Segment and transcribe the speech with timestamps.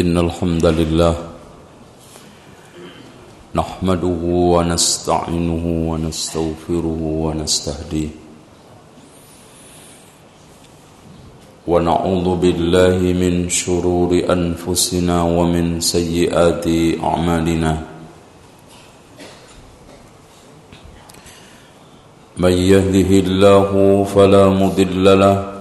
[0.00, 1.14] إن الحمد لله
[3.54, 4.22] نحمده
[4.54, 8.08] ونستعينه ونستغفره ونستهديه
[11.66, 16.66] ونعوذ بالله من شرور أنفسنا ومن سيئات
[17.04, 17.72] أعمالنا
[22.36, 23.70] من يهده الله
[24.04, 25.55] فلا مضل له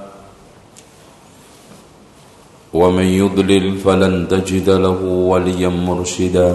[2.76, 5.00] ومن يضلل فلن تجد له
[5.32, 6.50] وليا مرشدا.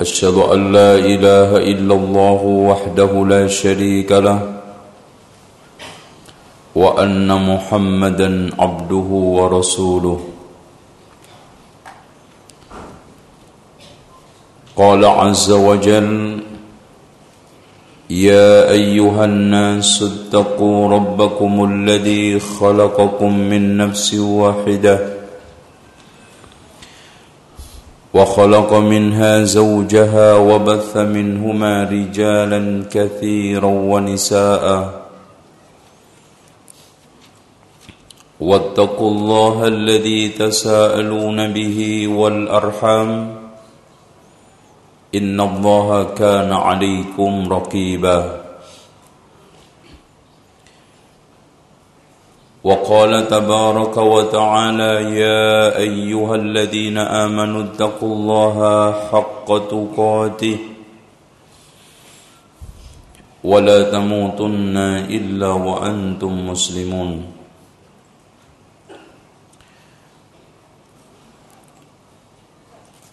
[0.00, 2.40] أشهد أن لا إله إلا الله
[2.70, 4.40] وحده لا شريك له
[6.74, 10.20] وأن محمدا عبده ورسوله.
[14.76, 16.10] قال عز وجل
[18.10, 24.98] يا أيها الناس اتقوا ربكم الذي خلقكم من نفس واحدة
[28.14, 35.04] وخلق منها زوجها وبث منهما رجالا كثيرا ونساء
[38.40, 43.43] واتقوا الله الذي تساءلون به والأرحام
[45.14, 48.40] إن الله كان عليكم رقيبا.
[52.64, 58.56] وقال تبارك وتعالى يا أيها الذين آمنوا اتقوا الله
[59.12, 60.58] حق تقاته
[63.44, 64.76] ولا تموتن
[65.12, 67.33] إلا وأنتم مسلمون.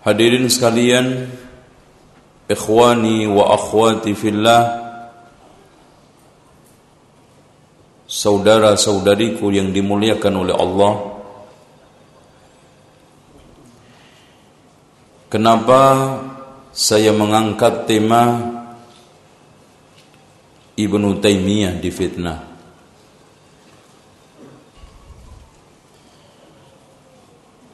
[0.00, 1.28] Hadirin sekalian,
[2.48, 4.80] ikhwani wa akhwati fillah,
[8.10, 10.94] saudara-saudariku yang dimuliakan oleh Allah.
[15.30, 15.80] Kenapa
[16.74, 18.34] saya mengangkat tema
[20.74, 22.49] Ibnu Taimiyah di fitnah?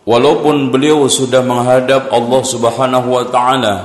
[0.06, 3.76] Walaupun beliau sudah menghadap Allah Subhanahu wa taala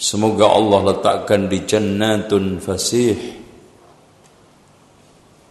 [0.00, 3.20] Semoga Allah letakkan di jannatun fasih.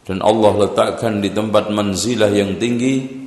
[0.09, 3.19] Dan Allah letakkan di tempat manzilah yang tinggi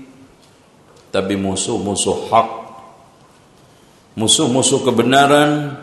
[1.12, 2.48] tapi musuh-musuh hak
[4.16, 5.76] musuh-musuh kebenaran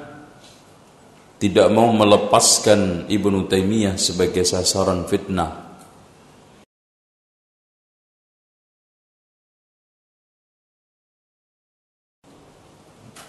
[1.39, 5.68] tidak mau melepaskan Ibnu Taimiyah sebagai sasaran fitnah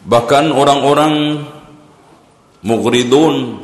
[0.01, 1.45] Bahkan orang-orang
[2.65, 3.61] mughridun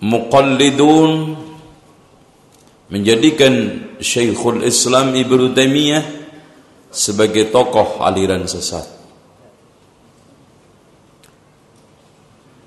[0.00, 1.36] muqallidun
[2.90, 3.54] menjadikan
[4.02, 6.04] Syekhul Islam Ibnu Taimiyah
[6.90, 8.98] sebagai tokoh aliran sesat.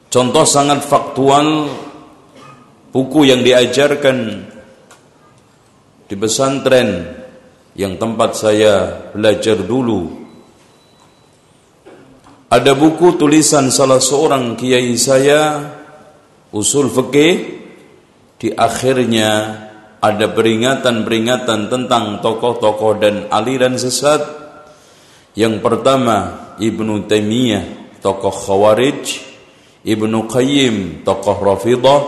[0.07, 1.67] Contoh sangat faktual
[2.93, 4.47] buku yang diajarkan
[6.05, 7.17] di pesantren
[7.73, 8.73] yang tempat saya
[9.09, 10.22] belajar dulu
[12.53, 15.73] ada buku tulisan salah seorang kiai saya
[16.53, 17.33] usul fikih
[18.37, 19.57] di akhirnya
[19.97, 24.21] ada peringatan-peringatan tentang tokoh-tokoh dan aliran sesat.
[25.33, 29.01] Yang pertama Ibnu Taimiyah, tokoh Khawarij,
[29.81, 32.01] Ibnu Qayyim, tokoh Rafidah,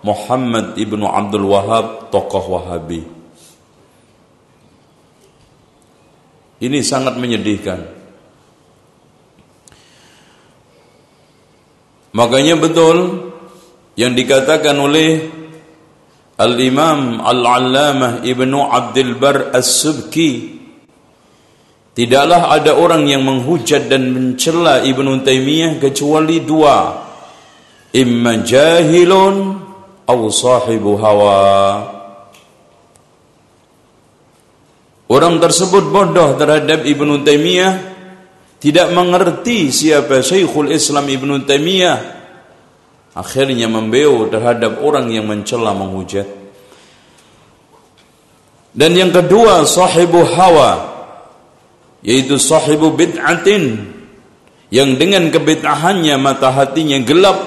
[0.00, 3.04] Muhammad Ibnu Abdul Wahab, tokoh Wahabi.
[6.64, 7.99] Ini sangat menyedihkan.
[12.10, 13.30] Makanya betul
[13.94, 15.30] yang dikatakan oleh
[16.40, 20.60] Al-Imam Al-Allamah Ibnu Abdul Bar As-Subki
[21.90, 27.02] Tidaklah ada orang yang menghujat dan mencela Ibnu Taimiyah kecuali dua.
[27.90, 29.58] Imma jahilun
[30.06, 31.42] atau sahibu hawa.
[35.10, 37.89] Orang tersebut bodoh terhadap Ibnu Taimiyah
[38.60, 41.98] tidak mengerti siapa Syekhul Islam Ibnu Taimiyah.
[43.16, 46.28] Akhirnya membeu terhadap orang yang mencela menghujat.
[48.70, 50.92] Dan yang kedua sahibu hawa
[52.06, 53.90] yaitu sahibu bid'atin
[54.70, 57.38] yang dengan kebid'ahannya mata hatinya gelap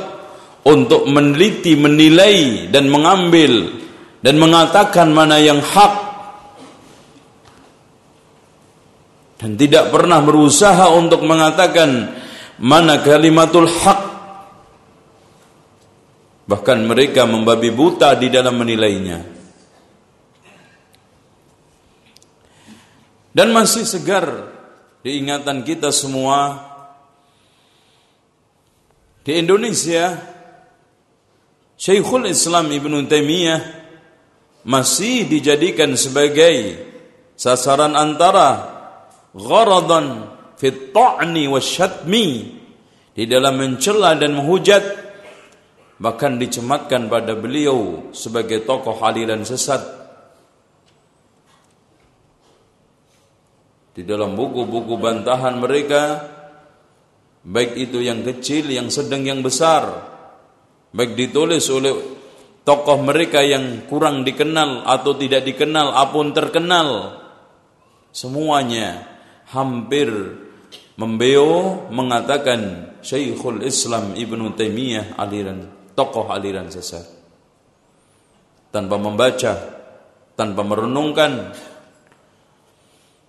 [0.67, 3.71] untuk meneliti, menilai dan mengambil
[4.19, 6.02] dan mengatakan mana yang hak
[9.43, 12.15] dan tidak pernah berusaha untuk mengatakan
[12.63, 13.99] mana kalimatul hak
[16.47, 19.19] bahkan mereka membabi buta di dalam menilainya.
[23.35, 24.47] Dan masih segar
[25.03, 26.71] diingatan kita semua.
[29.27, 30.23] Di Indonesia
[31.75, 33.61] Syekhul Islam Ibn Taimiyah
[34.63, 36.79] masih dijadikan sebagai
[37.35, 38.72] sasaran antara
[39.33, 42.27] gharadan fit ta'ni wasyatmi
[43.13, 45.03] di dalam mencela dan menghujat.
[45.93, 50.01] Bahkan dicematkan pada beliau sebagai tokoh aliran sesat.
[53.93, 56.33] Di dalam buku-buku bantahan mereka
[57.43, 59.83] baik itu yang kecil yang sedang yang besar
[60.95, 61.91] baik ditulis oleh
[62.63, 67.19] tokoh mereka yang kurang dikenal atau tidak dikenal apun terkenal
[68.15, 69.12] semuanya
[69.53, 70.09] hampir
[70.97, 77.05] membeo mengatakan Syekhul Islam Ibnu Taimiyah aliran tokoh aliran sesat.
[78.73, 79.53] Tanpa membaca
[80.33, 81.53] tanpa merenungkan.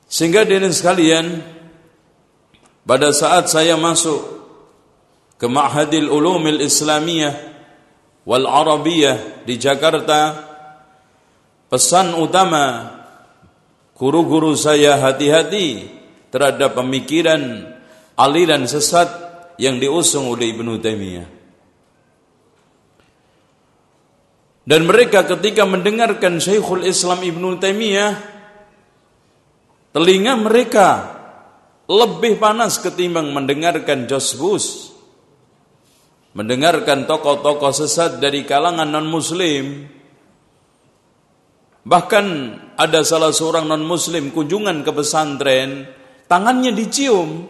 [0.08, 1.42] Sehingga dengan sekalian
[2.84, 4.20] pada saat saya masuk
[5.36, 7.34] ke Ma'hadil Ulumil Islamiyah
[8.24, 10.38] wal Arabiyah di Jakarta
[11.68, 12.94] pesan utama
[13.98, 16.03] guru-guru saya hati-hati
[16.34, 17.62] terhadap pemikiran
[18.18, 19.06] aliran sesat
[19.54, 21.28] yang diusung oleh Ibnu Taimiyah.
[24.66, 28.34] Dan mereka ketika mendengarkan Syekhul Islam Ibnu Taimiyah
[29.94, 30.88] telinga mereka
[31.86, 34.90] lebih panas ketimbang mendengarkan Jos Bush
[36.34, 39.86] mendengarkan tokoh-tokoh sesat dari kalangan non-muslim
[41.86, 45.86] bahkan ada salah seorang non-muslim kunjungan ke pesantren
[46.34, 47.46] tangannya dicium.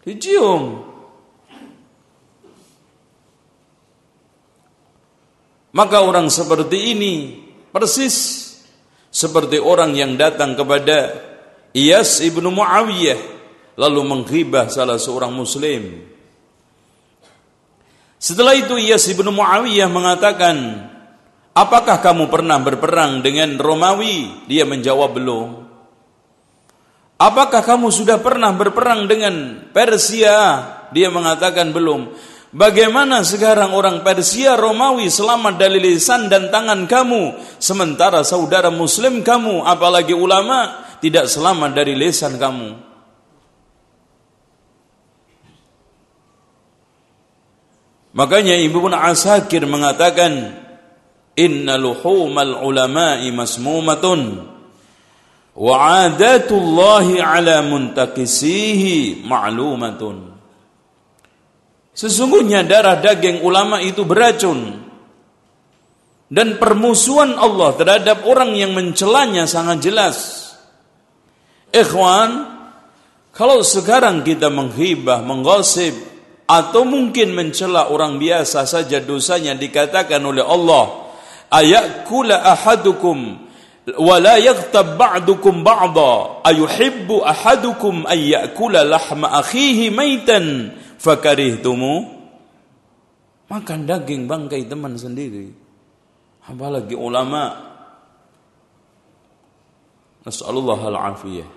[0.00, 0.88] Dicium.
[5.76, 7.14] Maka orang seperti ini
[7.68, 8.48] persis
[9.12, 11.14] seperti orang yang datang kepada
[11.76, 13.20] Iyas ibnu Muawiyah
[13.78, 16.08] lalu menghibah salah seorang muslim.
[18.16, 20.56] Setelah itu Iyas ibnu Muawiyah mengatakan,
[21.50, 24.46] Apakah kamu pernah berperang dengan Romawi?
[24.46, 25.69] Dia menjawab belum.
[27.20, 30.64] Apakah kamu sudah pernah berperang dengan Persia?
[30.88, 32.16] Dia mengatakan belum.
[32.50, 39.68] Bagaimana sekarang orang Persia Romawi selamat dari lisan dan tangan kamu sementara saudara muslim kamu
[39.68, 42.88] apalagi ulama tidak selamat dari lisan kamu.
[48.16, 50.56] Makanya Ibu Ibnu Asakir mengatakan
[51.38, 54.50] inna luhumal ulama'i masmumatun
[55.60, 60.30] wa adatullahi ala muntakisihi ma'lumatun
[61.90, 64.88] Sesungguhnya darah daging ulama itu beracun
[66.32, 70.16] dan permusuhan Allah terhadap orang yang mencelanya sangat jelas.
[71.74, 72.30] Ikhwan,
[73.34, 75.92] kalau sekarang kita menghibah, menggosip
[76.48, 81.10] atau mungkin mencela orang biasa saja dosanya dikatakan oleh Allah,
[81.52, 83.49] ayakula ahadukum
[83.96, 90.76] wala yaghtab ba'dukum ba'da ayuhibbu ahadukum ay ya'kula lahma akhihi maitan.
[91.00, 92.20] Fakarihtumu.
[93.48, 95.50] Makan daging bangkai teman sendiri.
[96.44, 97.56] Apalagi ulama.
[100.22, 101.48] Nasallallahu al-afiyah.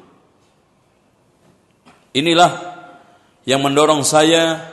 [2.13, 2.51] Inilah
[3.43, 4.63] yang mendorong saya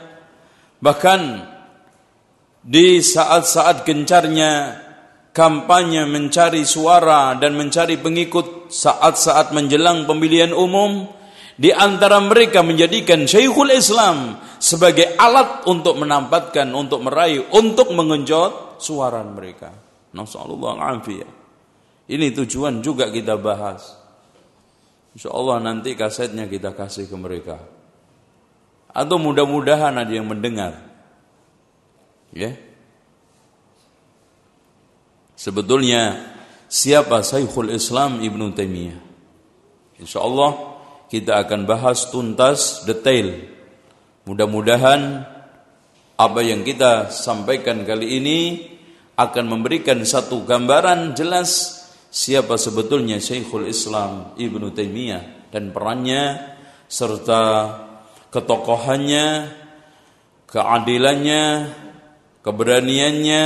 [0.79, 1.51] bahkan
[2.61, 4.77] di saat-saat gencarnya
[5.31, 11.07] kampanye mencari suara dan mencari pengikut saat-saat menjelang pemilihan umum
[11.55, 19.23] di antara mereka menjadikan Syekhul Islam sebagai alat untuk menampatkan, untuk meraih, untuk mengenjot suara
[19.23, 19.71] mereka.
[20.11, 20.99] Nasallallahu
[22.11, 23.95] Ini tujuan juga kita bahas.
[25.15, 27.59] Insya Allah nanti kasetnya kita kasih ke mereka.
[28.91, 30.75] Atau mudah-mudahan ada yang mendengar.
[32.35, 32.70] Ya.
[35.41, 36.21] Sebetulnya
[36.69, 38.99] siapa Syekhul Islam Ibnu Taimiyah?
[39.97, 40.77] Insya Allah
[41.09, 43.49] kita akan bahas tuntas detail.
[44.29, 45.25] Mudah-mudahan
[46.13, 48.39] apa yang kita sampaikan kali ini
[49.17, 51.81] akan memberikan satu gambaran jelas
[52.13, 56.53] siapa sebetulnya Syekhul Islam Ibnu Taimiyah dan perannya
[56.85, 57.41] serta
[58.29, 59.49] ketokohannya,
[60.45, 61.43] keadilannya,
[62.45, 63.45] keberaniannya,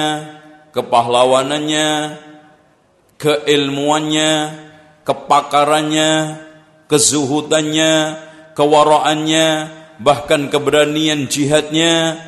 [0.76, 2.20] kepahlawanannya,
[3.16, 4.32] keilmuannya,
[5.08, 6.12] kepakarannya,
[6.92, 7.94] kezuhudannya,
[8.52, 9.48] kewaraannya,
[10.04, 12.20] bahkan keberanian jihadnya,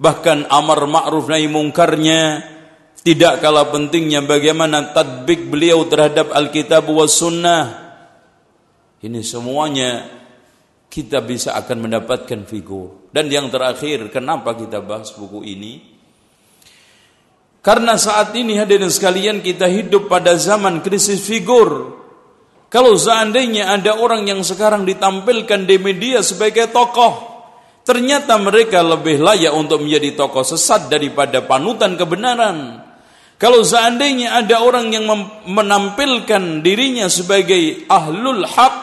[0.00, 2.48] bahkan amar ma'ruf nahi mungkarnya,
[3.04, 7.64] tidak kalah pentingnya bagaimana tadbik beliau terhadap Alkitab wa sunnah.
[9.02, 10.08] Ini semuanya
[10.88, 13.10] kita bisa akan mendapatkan figur.
[13.12, 15.91] Dan yang terakhir, kenapa kita bahas buku ini?
[17.62, 21.94] Karena saat ini hadirin sekalian kita hidup pada zaman krisis figur.
[22.66, 27.22] Kalau seandainya ada orang yang sekarang ditampilkan di media sebagai tokoh,
[27.86, 32.82] ternyata mereka lebih layak untuk menjadi tokoh sesat daripada panutan kebenaran.
[33.38, 35.06] Kalau seandainya ada orang yang
[35.46, 38.74] menampilkan dirinya sebagai ahlul haq,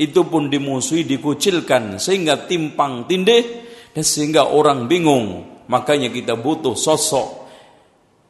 [0.00, 3.44] itu pun dimusuhi, dikucilkan sehingga timpang tindih
[3.92, 5.44] dan sehingga orang bingung.
[5.68, 7.45] Makanya kita butuh sosok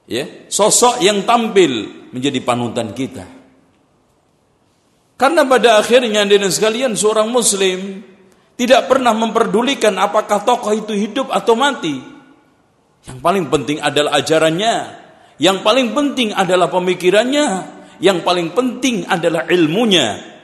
[0.06, 3.26] ya, sosok yang tampil menjadi panutan kita.
[5.16, 8.04] Karena pada akhirnya dengan sekalian seorang muslim
[8.56, 11.96] tidak pernah memperdulikan apakah tokoh itu hidup atau mati.
[13.06, 14.75] Yang paling penting adalah ajarannya,
[15.38, 17.46] yang paling penting adalah pemikirannya,
[18.00, 20.36] yang paling penting adalah ilmunya.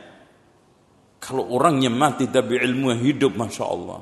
[1.23, 4.00] Kalau orangnya mati tapi ilmunya hidup, masya Allah,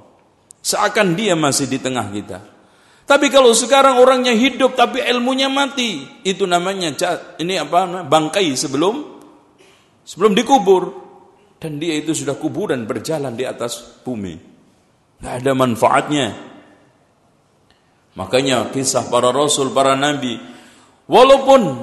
[0.60, 2.59] seakan dia masih di tengah kita.
[3.10, 6.94] Tapi kalau sekarang orangnya hidup tapi ilmunya mati, itu namanya
[7.42, 8.06] ini apa?
[8.06, 9.02] Bangkai sebelum
[10.06, 10.94] sebelum dikubur
[11.58, 14.38] dan dia itu sudah kuburan berjalan di atas bumi.
[15.18, 16.26] Tidak ada manfaatnya.
[18.14, 20.38] Makanya kisah para rasul, para nabi,
[21.10, 21.82] walaupun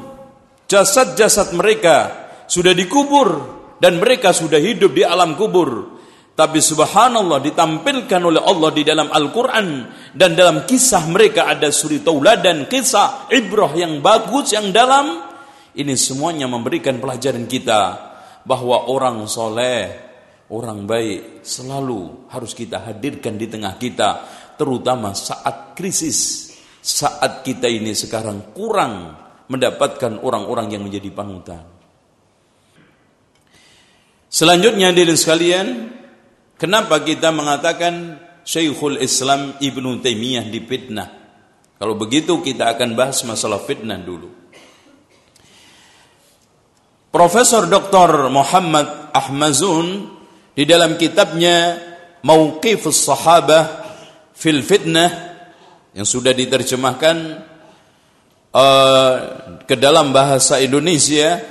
[0.63, 5.96] jasad-jasad mereka sudah dikubur dan mereka sudah hidup di alam kubur,
[6.37, 12.69] tapi subhanallah ditampilkan oleh Allah di dalam Al-Quran dan dalam kisah mereka ada suri tauladan,
[12.69, 15.25] kisah ibrah yang bagus, yang dalam.
[15.73, 17.81] Ini semuanya memberikan pelajaran kita
[18.45, 19.89] bahwa orang soleh,
[20.53, 24.09] orang baik selalu harus kita hadirkan di tengah kita,
[24.61, 26.53] terutama saat krisis,
[26.85, 29.09] saat kita ini sekarang kurang
[29.49, 31.65] mendapatkan orang-orang yang menjadi panutan.
[34.29, 35.96] Selanjutnya dari sekalian,
[36.57, 41.09] kenapa kita mengatakan Syekhul Islam Ibnu Taimiyah dipitnah?
[41.77, 44.33] Kalau begitu kita akan bahas masalah fitnah dulu.
[47.13, 48.29] Profesor Dr.
[48.29, 50.11] Muhammad Ahmazun
[50.53, 51.77] di dalam kitabnya
[52.21, 53.65] Mauqifus Sahabah
[54.37, 55.09] fil Fitnah
[55.97, 57.17] yang sudah diterjemahkan
[58.53, 59.13] uh,
[59.65, 61.41] ke dalam bahasa Indonesia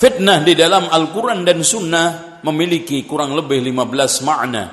[0.00, 2.08] fitnah di dalam Al-Quran dan Sunnah
[2.42, 4.64] memiliki kurang lebih 15 makna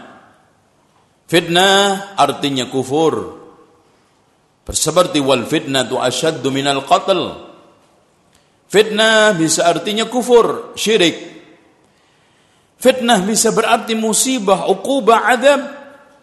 [1.29, 3.39] fitnah artinya kufur
[4.69, 7.49] seperti wal fitnah tu asyaddu minal qatl
[8.69, 11.17] Fitnah bisa artinya kufur, syirik.
[12.77, 15.61] Fitnah bisa berarti musibah, uqubah, adab.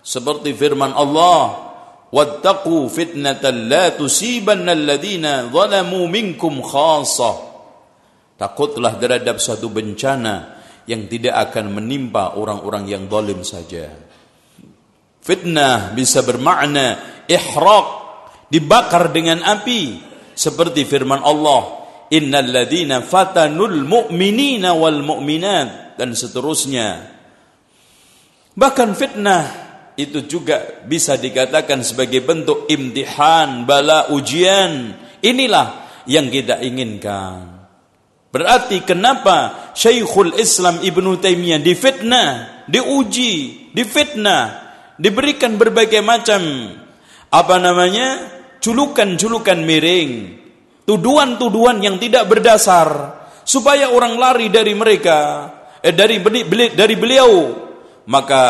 [0.06, 1.74] Seperti firman Allah,
[2.14, 7.58] "Wattaqu fitnatan la tusibanna alladhina zalamu minkum khassah."
[8.38, 10.55] Takutlah terhadap satu bencana
[10.86, 13.90] yang tidak akan menimpa orang-orang yang zalim saja.
[15.20, 17.86] Fitnah bisa bermakna ihraq,
[18.46, 19.98] dibakar dengan api,
[20.38, 21.82] seperti firman Allah,
[22.14, 22.54] innal
[23.02, 27.10] fatanul mu'minina wal mu'minat dan seterusnya.
[28.54, 29.44] Bahkan fitnah
[29.98, 34.94] itu juga bisa dikatakan sebagai bentuk imtihan bala ujian.
[35.18, 37.55] Inilah yang kita inginkan
[38.36, 42.28] berarti kenapa Syekhul Islam Ibnu Taimiyah difitnah
[42.68, 44.44] diuji difitnah
[45.00, 46.44] diberikan berbagai macam
[47.32, 48.28] apa namanya
[48.60, 50.12] julukan-julukan miring
[50.84, 52.88] tuduhan-tuduhan yang tidak berdasar
[53.42, 55.50] supaya orang lari dari mereka
[55.82, 56.22] eh, dari
[56.72, 57.32] dari beliau.
[58.06, 58.44] Maka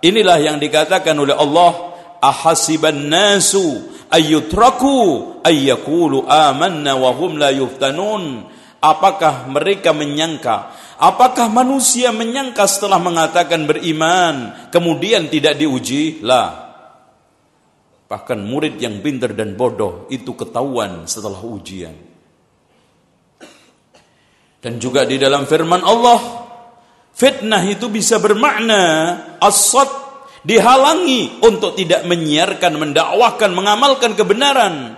[0.00, 8.48] inilah yang dikatakan oleh Allah ahasiban nasu ayyutraku ayyakulu amanna wa hum la yuftanun
[8.90, 10.70] apakah mereka menyangka?
[10.96, 16.24] Apakah manusia menyangka setelah mengatakan beriman kemudian tidak diuji?
[16.24, 16.66] Lah
[18.06, 21.94] bahkan murid yang pintar dan bodoh itu ketahuan setelah ujian.
[24.62, 26.46] Dan juga di dalam firman Allah
[27.14, 28.82] fitnah itu bisa bermakna
[29.42, 29.74] as
[30.46, 34.94] dihalangi untuk tidak menyiarkan, mendakwahkan, mengamalkan kebenaran.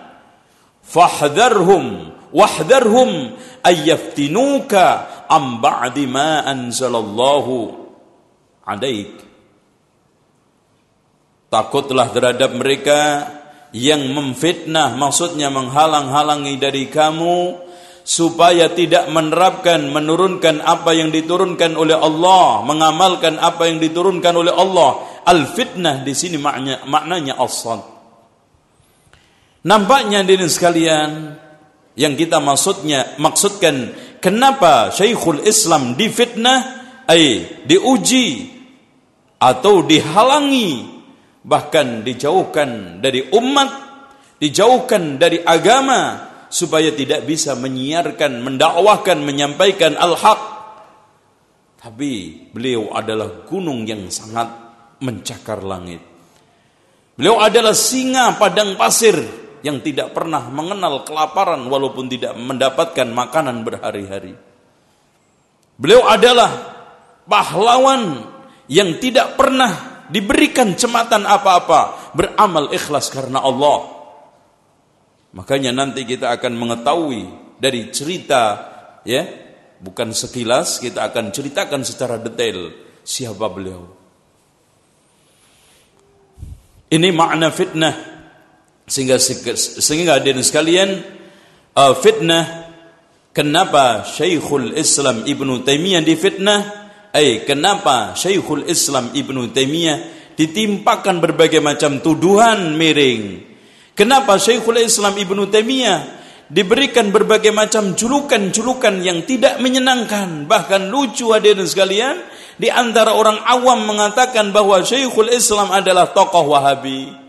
[0.84, 7.72] Fahdharhum wahdharhum ayyaftinuka am ba'di ma anzalallahu
[8.64, 9.24] alaik.
[11.48, 13.00] Takutlah terhadap mereka
[13.72, 17.68] yang memfitnah, maksudnya menghalang-halangi dari kamu
[18.04, 25.20] supaya tidak menerapkan menurunkan apa yang diturunkan oleh Allah, mengamalkan apa yang diturunkan oleh Allah.
[25.28, 27.84] Al-fitnah di sini maknanya maknanya asad.
[29.68, 31.36] Nampaknya di sekalian
[31.98, 33.90] yang kita maksudnya maksudkan
[34.22, 36.58] kenapa Syekhul Islam difitnah
[37.10, 38.54] ai diuji
[39.42, 40.86] atau dihalangi
[41.42, 43.70] bahkan dijauhkan dari umat
[44.38, 50.40] dijauhkan dari agama supaya tidak bisa menyiarkan, mendakwahkan, menyampaikan al-haq.
[51.78, 54.48] Tapi beliau adalah gunung yang sangat
[54.98, 56.02] mencakar langit.
[57.14, 59.14] Beliau adalah singa padang pasir
[59.62, 64.34] yang tidak pernah mengenal kelaparan walaupun tidak mendapatkan makanan berhari-hari.
[65.78, 66.50] Beliau adalah
[67.26, 68.26] pahlawan
[68.66, 73.86] yang tidak pernah diberikan cematan apa-apa, beramal ikhlas karena Allah.
[75.36, 77.22] Makanya nanti kita akan mengetahui
[77.60, 78.42] dari cerita
[79.04, 79.22] ya,
[79.78, 82.72] bukan sekilas kita akan ceritakan secara detail
[83.04, 83.86] siapa beliau.
[86.88, 88.17] Ini makna fitnah
[88.88, 91.04] sehingga sehingga hadirin sekalian
[91.76, 92.72] uh, fitnah
[93.30, 96.60] kenapa Syekhul Islam Ibnu Taimiyah difitnah?
[97.14, 99.98] Eh kenapa Syekhul Islam Ibnu Taimiyah
[100.34, 103.48] ditimpakan berbagai macam tuduhan miring
[103.98, 105.98] Kenapa Syekhul Islam Ibnu Taimiyah
[106.46, 112.14] diberikan berbagai macam julukan-julukan yang tidak menyenangkan, bahkan lucu hadirin sekalian,
[112.54, 117.27] di antara orang awam mengatakan bahwa Syekhul Islam adalah tokoh Wahabi.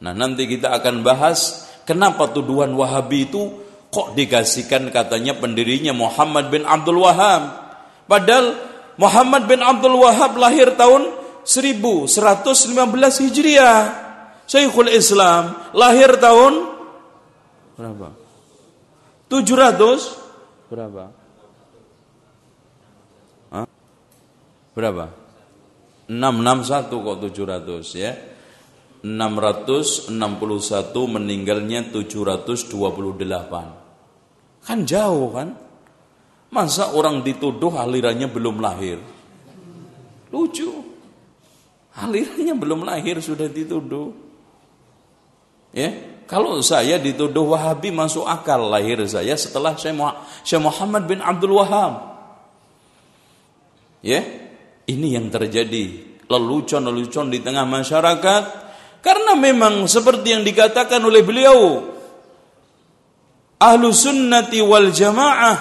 [0.00, 3.52] Nah, nanti kita akan bahas kenapa tuduhan Wahabi itu
[3.92, 7.42] kok dikasihkan katanya pendirinya Muhammad bin Abdul Wahab.
[8.08, 8.56] Padahal
[8.96, 11.12] Muhammad bin Abdul Wahab lahir tahun
[11.44, 13.78] 1115 Hijriah.
[14.50, 16.66] Syekhul Islam lahir tahun
[17.78, 18.08] berapa?
[19.30, 21.04] 700 berapa?
[23.54, 23.66] Hah?
[24.74, 25.06] Berapa?
[26.10, 28.12] 661 kok 700 ya.
[29.00, 30.12] 661
[30.92, 32.68] meninggalnya 728.
[34.60, 35.56] Kan jauh kan?
[36.50, 39.00] Masa orang dituduh alirannya belum lahir?
[40.28, 40.68] Lucu.
[41.96, 44.12] Alirannya belum lahir sudah dituduh.
[45.70, 45.94] Ya,
[46.26, 52.10] kalau saya dituduh Wahabi masuk akal lahir saya setelah Syekh Muhammad bin Abdul Wahab.
[54.02, 54.24] Ya,
[54.90, 58.69] ini yang terjadi lelucon-lelucon di tengah masyarakat
[59.00, 61.88] karena memang seperti yang dikatakan oleh beliau
[63.60, 65.56] ahlu sunnati wal jamaah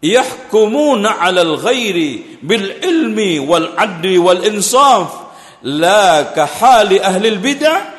[0.00, 5.32] yahkumuna alal ghairi bil ilmi wal adli wal insaf
[5.64, 7.96] la kahali ahli bid'ah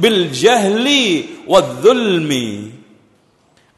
[0.00, 2.72] bil jahli wadzulmi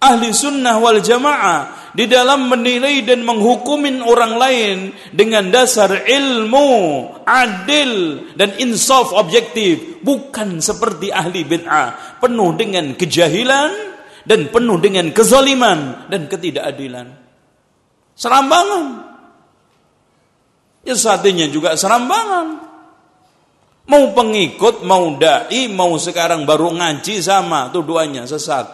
[0.00, 4.76] ahli sunnah wal jamaah di dalam menilai dan menghukumin orang lain
[5.16, 6.68] dengan dasar ilmu,
[7.24, 7.92] adil
[8.36, 13.72] dan insaf objektif, bukan seperti ahli bid'ah, penuh dengan kejahilan
[14.28, 17.16] dan penuh dengan kezaliman dan ketidakadilan.
[18.12, 18.86] Serambangan.
[20.84, 22.60] Ya saatnya juga serambangan.
[23.86, 28.66] Mau pengikut, mau dai, mau sekarang baru ngaji sama tuduhannya sesat.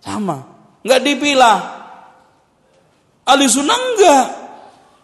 [0.00, 0.46] Sama.
[0.80, 1.77] Enggak dipilah.
[3.28, 4.26] Ahli sunnah enggak.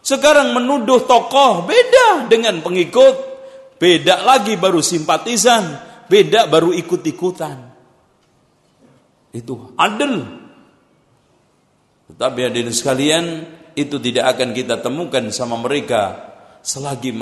[0.01, 3.37] Sekarang menuduh tokoh beda dengan pengikut.
[3.77, 5.81] Beda lagi baru simpatisan.
[6.09, 7.57] Beda baru ikut-ikutan.
[9.33, 10.25] Itu adil.
[12.13, 13.25] Tetapi hadirin sekalian,
[13.75, 16.33] itu tidak akan kita temukan sama mereka
[16.65, 17.13] selagi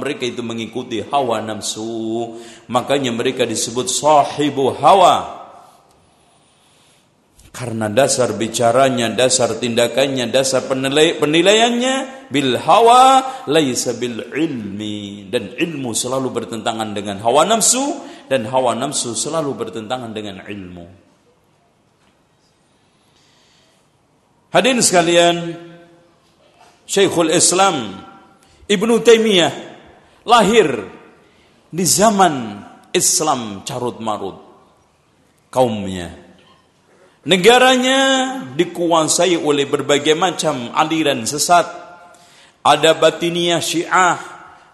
[0.00, 2.40] mereka itu mengikuti hawa nafsu
[2.72, 5.37] makanya mereka disebut sahibu hawa
[7.58, 15.90] Karena dasar bicaranya, dasar tindakannya, dasar penilai, penilaiannya bil hawa laisa bil ilmi dan ilmu
[15.90, 17.98] selalu bertentangan dengan hawa nafsu
[18.30, 20.86] dan hawa nafsu selalu bertentangan dengan ilmu.
[24.54, 25.36] Hadirin sekalian,
[26.86, 28.06] Syekhul Islam
[28.70, 29.52] Ibnu Taimiyah
[30.22, 30.86] lahir
[31.74, 32.62] di zaman
[32.94, 34.46] Islam carut marut
[35.50, 36.27] kaumnya
[37.28, 38.00] Negaranya
[38.56, 41.68] dikuasai oleh berbagai macam aliran sesat.
[42.64, 44.16] Ada batiniyah syiah,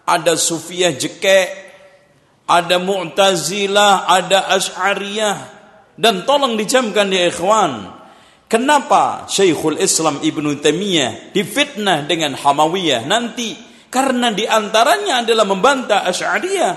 [0.07, 1.51] ada sufiyah jekek,
[2.47, 5.37] ada mu'tazilah, ada asy'ariyah.
[5.99, 7.91] Dan tolong dijamkan ya ikhwan.
[8.47, 13.59] Kenapa Syekhul Islam Ibnu Taimiyah difitnah dengan Hamawiyah nanti?
[13.91, 16.75] Karena di antaranya adalah membantah asy'ariyah.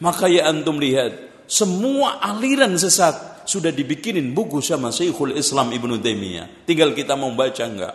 [0.00, 6.66] Maka ya antum lihat, semua aliran sesat sudah dibikinin buku sama Syekhul Islam Ibnu Taimiyah.
[6.66, 7.94] Tinggal kita mau baca enggak?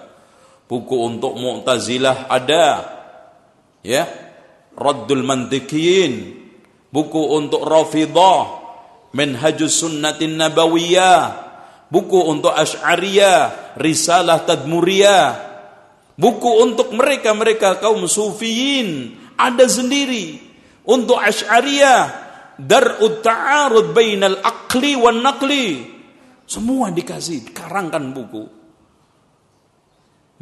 [0.71, 2.67] Buku untuk Mu'tazilah ada.
[3.83, 4.07] Ya.
[4.71, 6.39] Raddul Mantiqiyin.
[6.87, 8.63] Buku untuk Rafidah.
[9.11, 11.51] Minhajus Sunnatin Nabawiyah.
[11.91, 15.51] Buku untuk Asy'ariyah, Risalah Tadmuriyah.
[16.15, 20.39] Buku untuk mereka-mereka kaum sufiyin ada sendiri.
[20.87, 22.20] Untuk Asy'ariyah
[22.61, 25.89] dar'ut ta'arud bainal akli wan naqli.
[26.45, 28.43] Semua dikasih, karangkan buku.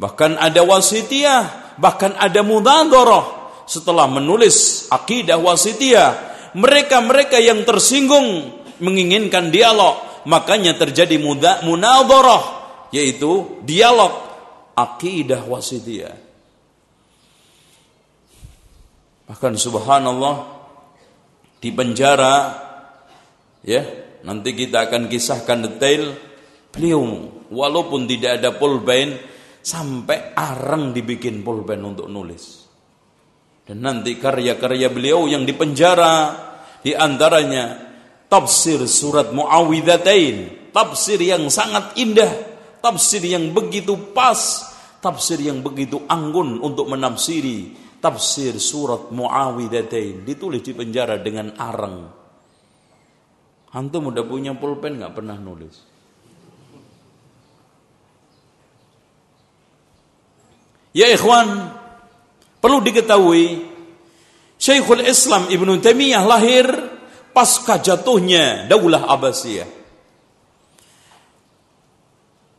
[0.00, 3.38] Bahkan ada wasitiyah, bahkan ada mudadharah.
[3.70, 6.10] Setelah menulis akidah wasitiyah,
[6.58, 11.14] mereka-mereka yang tersinggung menginginkan dialog, makanya terjadi
[11.62, 12.42] munadharah,
[12.90, 14.10] yaitu dialog
[14.74, 16.16] akidah wasitiyah.
[19.30, 20.59] Bahkan subhanallah
[21.60, 22.56] di penjara
[23.60, 23.82] ya
[24.24, 26.16] nanti kita akan kisahkan detail.
[26.70, 27.02] Beliau
[27.52, 29.18] walaupun tidak ada pulpen
[29.60, 32.64] sampai arang dibikin pulpen untuk nulis.
[33.66, 36.34] Dan nanti karya-karya beliau yang di penjara
[36.80, 37.90] di antaranya
[38.26, 42.30] tafsir surat Muawwidzatain tafsir yang sangat indah
[42.78, 44.70] tafsir yang begitu pas
[45.02, 52.08] tafsir yang begitu anggun untuk menafsiri tafsir surat Muawidatain ditulis di penjara dengan arang.
[53.70, 55.76] Antum udah punya pulpen nggak pernah nulis.
[60.90, 61.70] Ya ikhwan,
[62.58, 63.70] perlu diketahui
[64.60, 66.66] Syekhul Islam Ibnu Taimiyah lahir
[67.32, 69.70] pasca jatuhnya Daulah Abbasiyah.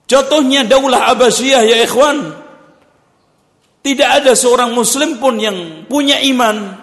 [0.07, 2.39] Jatuhnya Daulah Abbasiyah ya ikhwan
[3.81, 6.81] tidak ada seorang muslim pun yang punya iman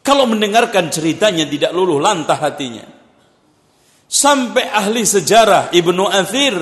[0.00, 2.86] kalau mendengarkan ceritanya tidak luluh lantah hatinya.
[4.06, 6.54] Sampai ahli sejarah Ibnu Athir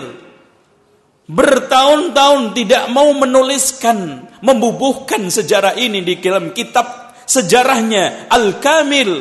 [1.28, 9.12] bertahun-tahun tidak mau menuliskan, membubuhkan sejarah ini di dalam kitab sejarahnya Al-Kamil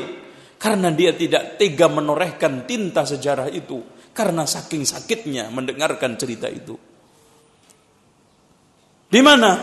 [0.55, 3.83] karena dia tidak tega menorehkan tinta sejarah itu
[4.15, 6.92] karena saking sakitnya mendengarkan cerita itu.
[9.13, 9.53] Di mana?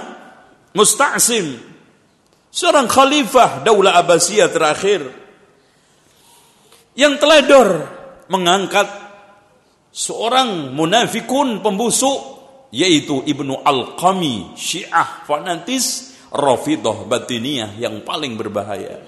[0.78, 1.58] Musta'sim.
[2.54, 5.02] Seorang khalifah Daulah Abbasiyah terakhir.
[6.94, 7.68] Yang teledor
[8.30, 8.86] mengangkat
[9.90, 12.38] seorang munafikun pembusuk
[12.70, 19.02] yaitu Ibnu Al-Qami, Syiah fanatis Rafidah Batiniyah yang paling berbahaya.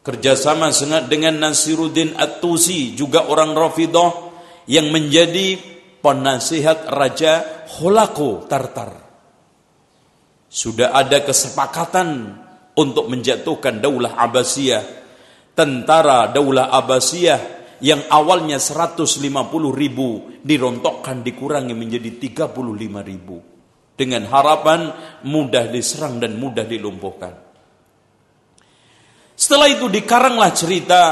[0.00, 0.72] Kerjasama
[1.04, 4.32] dengan Nasiruddin At-Tusi juga orang Rafidah
[4.64, 5.60] yang menjadi
[6.00, 8.90] penasihat Raja Holako Tartar.
[10.48, 12.08] Sudah ada kesepakatan
[12.78, 14.84] untuk menjatuhkan Daulah Abbasiyah.
[15.52, 17.40] Tentara Daulah Abbasiyah
[17.84, 19.22] yang awalnya 150
[19.74, 22.54] ribu dirontokkan dikurangi menjadi 35
[23.04, 23.36] ribu.
[23.98, 24.94] Dengan harapan
[25.26, 27.34] mudah diserang dan mudah dilumpuhkan.
[29.34, 31.02] Setelah itu dikaranglah cerita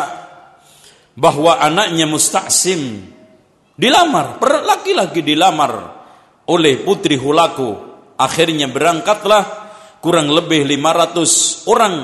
[1.18, 3.14] bahwa anaknya Musta'sim
[3.76, 5.72] dilamar, laki-laki dilamar
[6.48, 7.94] oleh putri Hulaku.
[8.16, 9.44] Akhirnya berangkatlah
[10.00, 11.94] kurang lebih 500 orang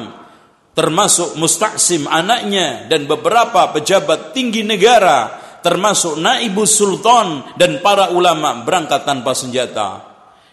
[0.76, 9.06] termasuk Mustaqsim anaknya dan beberapa pejabat tinggi negara termasuk naibu sultan dan para ulama berangkat
[9.06, 10.10] tanpa senjata.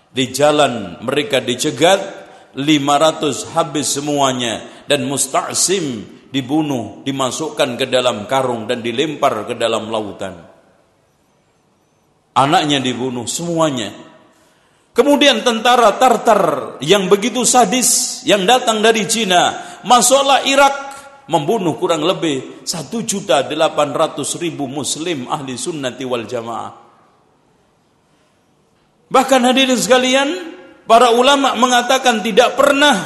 [0.10, 2.00] Di jalan mereka dicegat
[2.56, 10.49] 500 habis semuanya dan Mustaqsim dibunuh, dimasukkan ke dalam karung dan dilempar ke dalam lautan.
[12.38, 13.92] Anaknya dibunuh semuanya.
[14.94, 19.56] Kemudian tentara Tartar yang begitu sadis yang datang dari Cina
[19.88, 20.76] masuklah Irak
[21.30, 26.74] membunuh kurang lebih satu juta delapan ratus ribu muslim ahli sunnati wal jamaah.
[29.10, 30.30] Bahkan hadirin sekalian,
[30.90, 32.98] para ulama mengatakan tidak pernah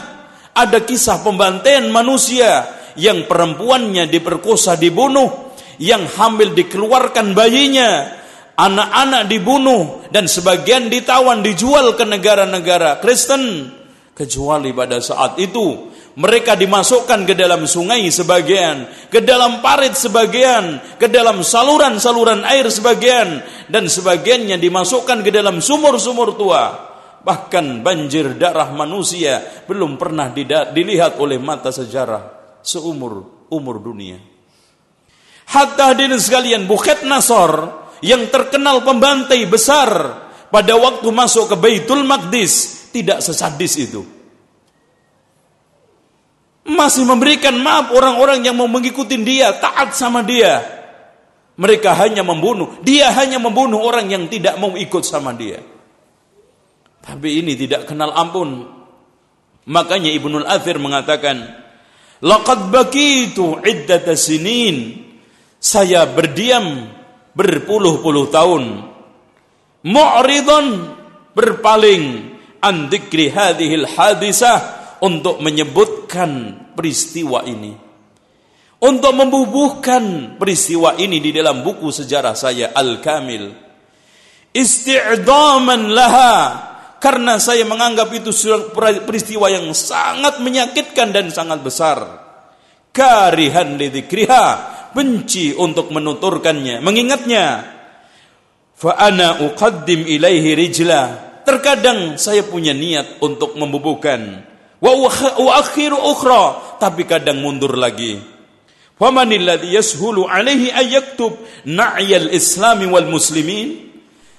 [0.55, 8.22] ada kisah pembantaian manusia yang perempuannya diperkosa dibunuh, yang hamil dikeluarkan bayinya,
[8.57, 13.73] anak-anak dibunuh dan sebagian ditawan dijual ke negara-negara Kristen
[14.13, 21.09] kecuali pada saat itu mereka dimasukkan ke dalam sungai sebagian, ke dalam parit sebagian, ke
[21.09, 26.93] dalam saluran-saluran air sebagian, dan sebagiannya dimasukkan ke dalam sumur-sumur tua.
[27.23, 30.29] Bahkan banjir darah manusia belum pernah
[30.69, 34.21] dilihat oleh mata sejarah seumur umur dunia.
[35.49, 39.89] Hatta hadirin sekalian, Bukit Nasor yang terkenal pembantai besar
[40.51, 44.03] pada waktu masuk ke Baitul Maqdis tidak sesadis itu
[46.63, 50.63] masih memberikan maaf orang-orang yang mau mengikuti dia, taat sama dia.
[51.53, 55.61] Mereka hanya membunuh, dia hanya membunuh orang yang tidak mau ikut sama dia.
[57.03, 58.63] Tapi ini tidak kenal ampun.
[59.69, 61.61] Makanya Ibnul Athir mengatakan,
[62.23, 65.03] Laqad bakitu iddata sinin.
[65.63, 66.91] Saya berdiam
[67.34, 68.63] berpuluh-puluh tahun.
[69.84, 70.65] Mu'ridun
[71.34, 72.04] berpaling
[72.63, 74.60] an dzikri hadhil hadisah
[75.04, 77.76] untuk menyebutkan peristiwa ini.
[78.84, 83.52] Untuk membubuhkan peristiwa ini di dalam buku sejarah saya Al-Kamil.
[84.52, 86.36] Isti'daman laha
[87.00, 88.32] karena saya menganggap itu
[89.04, 92.00] peristiwa yang sangat menyakitkan dan sangat besar.
[92.93, 94.46] Karihan lidzikriha,
[94.93, 97.45] benci untuk menuturkannya, mengingatnya.
[98.77, 101.01] Fa ana uqaddim ilaihi rijla.
[101.43, 104.45] Terkadang saya punya niat untuk membubuhkan.
[104.79, 104.93] Wa
[105.60, 106.77] akhiru ukhra.
[106.79, 108.21] Tapi kadang mundur lagi.
[108.93, 111.36] Famanil ladzi yashulu alaihi ayaktub
[111.67, 113.91] na'yal islami wal muslimin.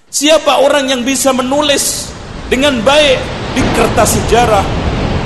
[0.09, 2.14] Siapa orang yang bisa menulis
[2.49, 3.19] dengan baik
[3.59, 4.64] di kertas sejarah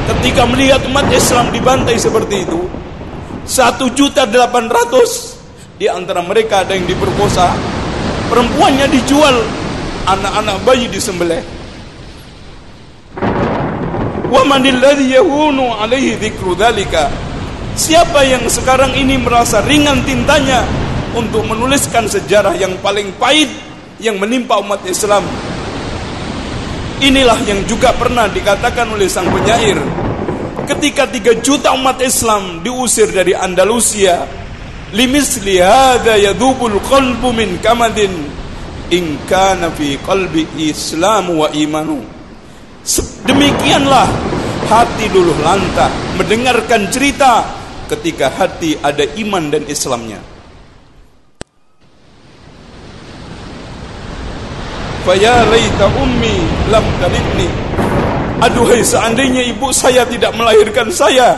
[0.09, 2.88] ketika melihat umat Islam dibantai seperti itu
[3.49, 5.41] satu juta delapan ratus
[5.81, 7.49] di antara mereka ada yang diperkosa
[8.29, 9.37] perempuannya dijual
[10.05, 11.41] anak-anak bayi disembelih
[14.29, 16.21] Wa manilladhi yahunu alaihi?
[17.79, 20.69] Siapa yang sekarang ini merasa ringan tintanya
[21.17, 23.49] untuk menuliskan sejarah yang paling pahit
[23.97, 25.25] yang menimpa umat Islam?
[27.01, 29.81] Inilah yang juga pernah dikatakan oleh sang penyair
[30.69, 34.29] ketika tiga juta umat Islam diusir dari Andalusia
[34.93, 38.13] limisli hadha yadubul qalbu min kamadin
[38.93, 42.19] in kana fi qalbi islamu wa imanu
[43.29, 44.09] Demikianlah
[44.65, 47.45] hati luluh lantah mendengarkan cerita
[47.93, 50.17] ketika hati ada iman dan Islamnya.
[55.05, 56.37] Faya laita ummi
[56.73, 57.68] lam talidni.
[58.39, 61.35] Aduhai seandainya ibu saya tidak melahirkan saya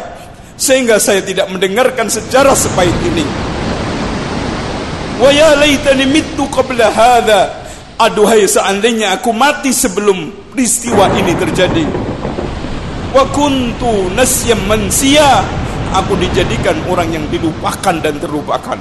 [0.61, 3.25] sehingga saya tidak mendengarkan sejarah sepahit ini.
[5.17, 5.57] Wa ya
[6.05, 7.57] mittu qabla hadha.
[8.01, 11.85] Aduhai seandainya aku mati sebelum peristiwa ini terjadi.
[13.17, 15.41] Wa kuntu nasyam mansia.
[15.91, 18.79] Aku dijadikan orang yang dilupakan dan terlupakan.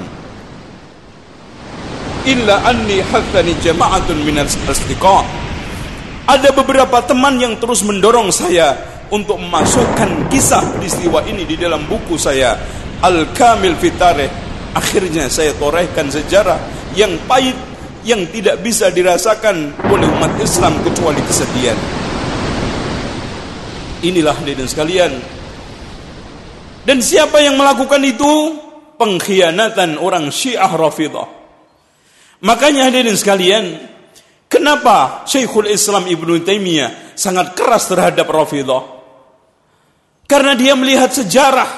[2.28, 5.39] Illa anni hathani jama'atun minas asdiqa.
[6.30, 8.78] Ada beberapa teman yang terus mendorong saya
[9.10, 12.54] untuk memasukkan kisah peristiwa ini di dalam buku saya
[13.02, 14.30] Al-Kamil Fitareh.
[14.70, 16.54] Akhirnya saya torehkan sejarah
[16.94, 17.58] yang pahit
[18.06, 21.74] yang tidak bisa dirasakan oleh umat Islam kecuali kesedihan.
[24.06, 25.12] Inilah hadirin sekalian.
[26.86, 28.54] Dan siapa yang melakukan itu?
[29.02, 31.26] Pengkhianatan orang Syiah Rafidah.
[32.46, 33.64] Makanya hadirin sekalian,
[34.50, 38.98] kenapa Syekhul Islam Ibnu Taimiyah sangat keras terhadap Rafidah?
[40.26, 41.70] Karena dia melihat sejarah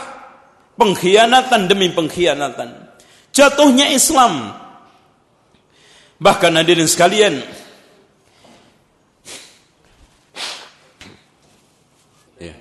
[0.80, 2.96] pengkhianatan demi pengkhianatan.
[3.32, 4.62] Jatuhnya Islam
[6.22, 7.42] Bahkan hadirin sekalian,
[12.38, 12.54] ya.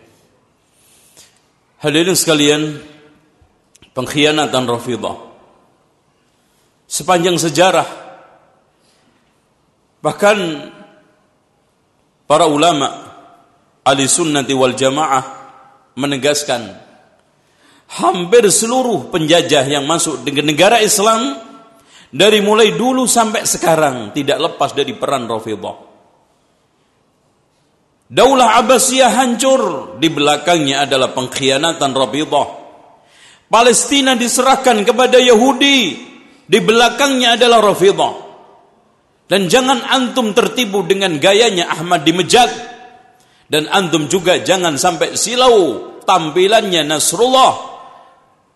[1.78, 2.82] Hadirin sekalian,
[3.93, 5.13] pengkhianatan Rafidah
[6.89, 7.86] sepanjang sejarah
[10.01, 10.37] bahkan
[12.25, 12.89] para ulama
[13.85, 15.23] ahli sunnati wal jamaah
[15.95, 16.61] menegaskan
[17.91, 21.35] hampir seluruh penjajah yang masuk dengan negara Islam
[22.11, 25.91] dari mulai dulu sampai sekarang tidak lepas dari peran Rafidah.
[28.11, 32.47] Daulah Abbasiyah hancur, di belakangnya adalah pengkhianatan Rafidah.
[33.47, 36.11] Palestina diserahkan kepada Yahudi.
[36.43, 38.30] Di belakangnya adalah Rafidah.
[39.31, 42.51] Dan jangan antum tertipu dengan gayanya Ahmad di Mejad.
[43.47, 47.71] Dan antum juga jangan sampai silau tampilannya Nasrullah.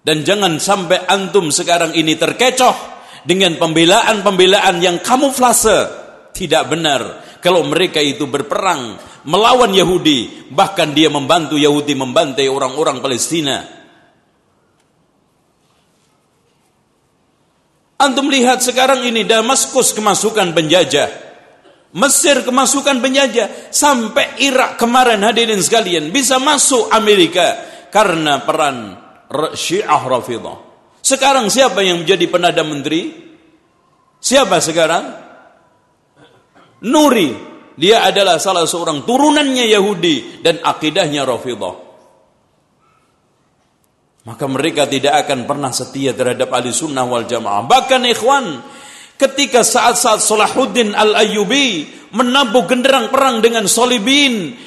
[0.03, 2.75] Dan jangan sampai antum sekarang ini terkecoh
[3.23, 6.03] dengan pembelaan-pembelaan yang kamuflase.
[6.35, 13.84] Tidak benar kalau mereka itu berperang melawan Yahudi, bahkan dia membantu Yahudi membantai orang-orang Palestina.
[17.95, 21.23] Antum lihat sekarang ini Damaskus kemasukan penjajah.
[21.95, 27.55] Mesir kemasukan penjajah sampai Irak kemarin hadirin sekalian bisa masuk Amerika
[27.87, 28.99] karena peran
[29.55, 30.59] Syiah Rafidah.
[30.99, 33.15] Sekarang siapa yang menjadi penada menteri?
[34.19, 35.03] Siapa sekarang?
[36.83, 37.55] Nuri.
[37.75, 41.84] Dia adalah salah seorang turunannya Yahudi dan akidahnya Rafidah.
[44.25, 47.61] Maka mereka tidak akan pernah setia terhadap ahli sunnah wal jamaah.
[47.69, 48.57] Bahkan ikhwan,
[49.21, 54.57] ketika saat-saat Salahuddin al-Ayyubi menabuh genderang perang dengan Salibin,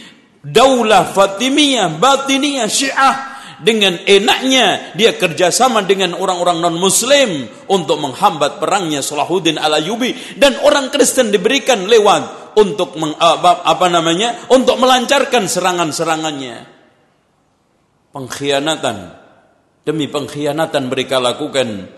[0.47, 3.17] Daulah Fatimiyah, Batiniyah, Syiah,
[3.59, 10.55] dengan enaknya dia kerjasama dengan orang-orang non muslim untuk menghambat perangnya Salahuddin al Ayyubi dan
[10.63, 16.79] orang Kristen diberikan lewat untuk meng, apa, apa namanya untuk melancarkan serangan-serangannya.
[18.15, 18.97] Pengkhianatan
[19.89, 21.89] demi pengkhianatan mereka lakukan.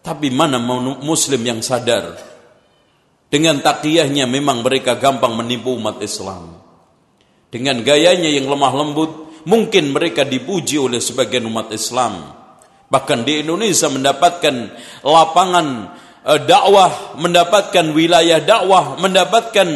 [0.00, 0.56] Tapi mana
[1.00, 2.16] muslim yang sadar?
[3.28, 6.56] Dengan takiyahnya memang mereka gampang menipu umat Islam.
[7.52, 9.10] Dengan gayanya yang lemah lembut
[9.44, 12.32] mungkin mereka dipuji oleh sebagian umat Islam.
[12.88, 14.56] Bahkan di Indonesia mendapatkan
[15.02, 15.66] lapangan
[16.24, 19.68] uh, dakwah mendapatkan wilayah dakwah mendapatkan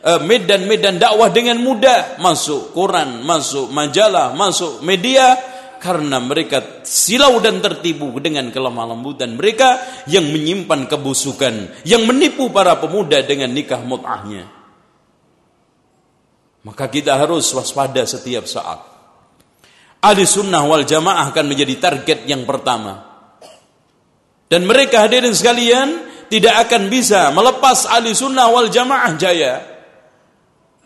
[0.00, 2.18] eh, medan-medan dakwah dengan mudah.
[2.18, 5.53] Masuk Quran masuk majalah masuk media
[5.84, 12.80] karena mereka silau dan tertipu dengan kelemah lembutan mereka yang menyimpan kebusukan, yang menipu para
[12.80, 14.48] pemuda dengan nikah mut'ahnya.
[16.64, 18.80] Maka kita harus waspada setiap saat.
[20.00, 23.04] Ahli sunnah wal jamaah akan menjadi target yang pertama.
[24.48, 26.00] Dan mereka hadirin sekalian
[26.32, 29.60] tidak akan bisa melepas ahli sunnah wal jamaah jaya.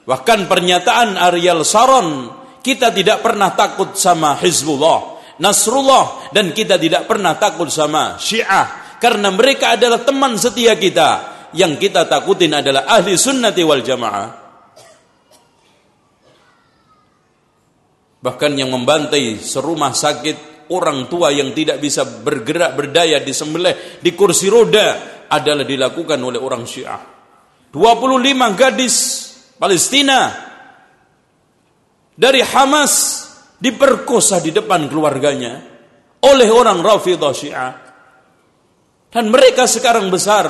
[0.03, 2.35] Bahkan pernyataan Ariel Saron
[2.69, 9.33] kita tidak pernah takut sama Hizbullah, Nasrullah dan kita tidak pernah takut sama Syiah karena
[9.33, 11.41] mereka adalah teman setia kita.
[11.57, 14.29] Yang kita takutin adalah ahli sunnati wal jamaah.
[18.21, 24.13] Bahkan yang membantai serumah sakit orang tua yang tidak bisa bergerak berdaya di disembelih di
[24.13, 27.01] kursi roda adalah dilakukan oleh orang Syiah.
[27.73, 28.97] 25 gadis
[29.57, 30.48] Palestina
[32.19, 33.25] dari Hamas
[33.63, 35.63] diperkosa di depan keluarganya
[36.27, 37.73] oleh orang Rafidah Syiah.
[39.09, 40.47] Dan mereka sekarang besar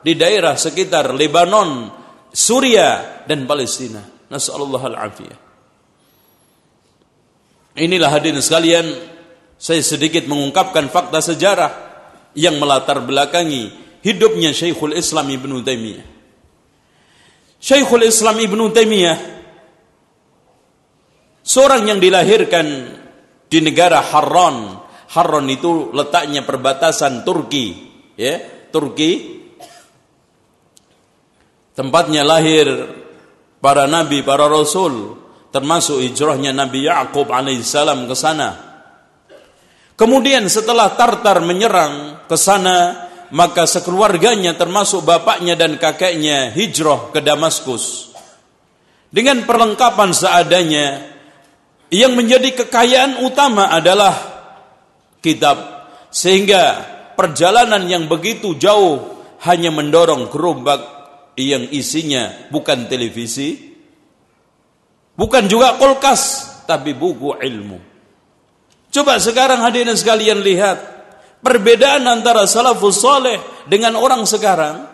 [0.00, 1.90] di daerah sekitar Lebanon,
[2.30, 4.00] Suria dan Palestina.
[4.30, 5.38] Nasallallahu al-afiyah.
[7.78, 8.86] Inilah hadirin sekalian,
[9.58, 11.70] saya sedikit mengungkapkan fakta sejarah
[12.34, 13.70] yang melatar belakangi
[14.02, 16.06] hidupnya Syekhul Islam Ibnu Taimiyah.
[17.58, 19.37] Syekhul Islam Ibnu Taimiyah
[21.48, 22.66] Seorang yang dilahirkan
[23.48, 24.84] di negara Harran.
[25.08, 27.72] Harran itu letaknya perbatasan Turki,
[28.20, 28.36] ya,
[28.68, 29.40] Turki.
[31.72, 32.68] Tempatnya lahir
[33.64, 35.16] para nabi, para rasul,
[35.48, 38.50] termasuk hijrahnya Nabi Yakub alaihissalam ke sana.
[39.96, 48.12] Kemudian setelah Tartar menyerang ke sana, maka sekeluarganya termasuk bapaknya dan kakeknya hijrah ke Damaskus.
[49.08, 51.16] Dengan perlengkapan seadanya,
[51.88, 54.14] yang menjadi kekayaan utama adalah
[55.24, 55.56] kitab.
[56.08, 56.84] Sehingga
[57.16, 60.80] perjalanan yang begitu jauh hanya mendorong gerobak
[61.38, 63.54] yang isinya bukan televisi
[65.14, 66.22] bukan juga kulkas
[66.64, 67.78] tapi buku ilmu.
[68.88, 70.80] Coba sekarang hadirin sekalian lihat
[71.44, 73.36] perbedaan antara salafus soleh
[73.68, 74.88] dengan orang sekarang.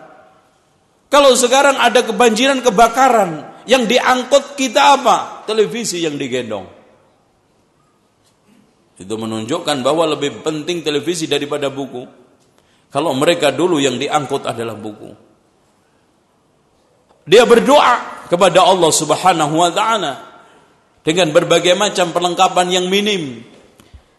[1.07, 5.47] Kalau sekarang ada kebanjiran kebakaran yang diangkut kita apa?
[5.47, 6.74] Televisi yang digendong
[8.95, 12.07] itu menunjukkan bahwa lebih penting televisi daripada buku.
[12.87, 15.11] Kalau mereka dulu yang diangkut adalah buku.
[17.27, 20.13] Dia berdoa kepada Allah Subhanahu wa taala
[21.03, 23.43] dengan berbagai macam perlengkapan yang minim.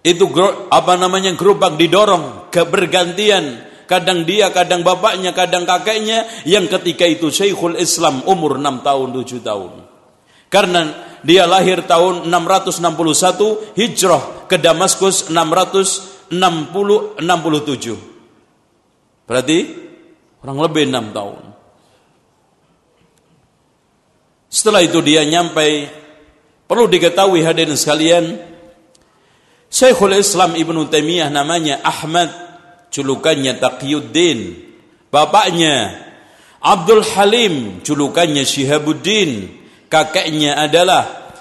[0.04, 0.28] Itu
[0.68, 3.64] apa namanya gerobak didorong ke bergantian.
[3.86, 9.46] Kadang dia, kadang bapaknya, kadang kakeknya yang ketika itu Syekhul Islam umur 6 tahun, 7
[9.46, 9.72] tahun.
[10.50, 10.90] Karena
[11.22, 17.96] dia lahir tahun 661 hijrah ke Damaskus 600 67.
[19.26, 19.58] Berarti
[20.42, 21.42] kurang lebih 6 tahun.
[24.46, 25.90] Setelah itu dia nyampai
[26.66, 28.38] perlu diketahui hadirin sekalian
[29.66, 32.30] Syekhul Islam Ibnu Taimiyah namanya Ahmad
[32.94, 34.54] julukannya Taqiyuddin
[35.10, 36.06] bapaknya
[36.62, 39.50] Abdul Halim julukannya Syihabuddin
[39.90, 41.34] kakeknya adalah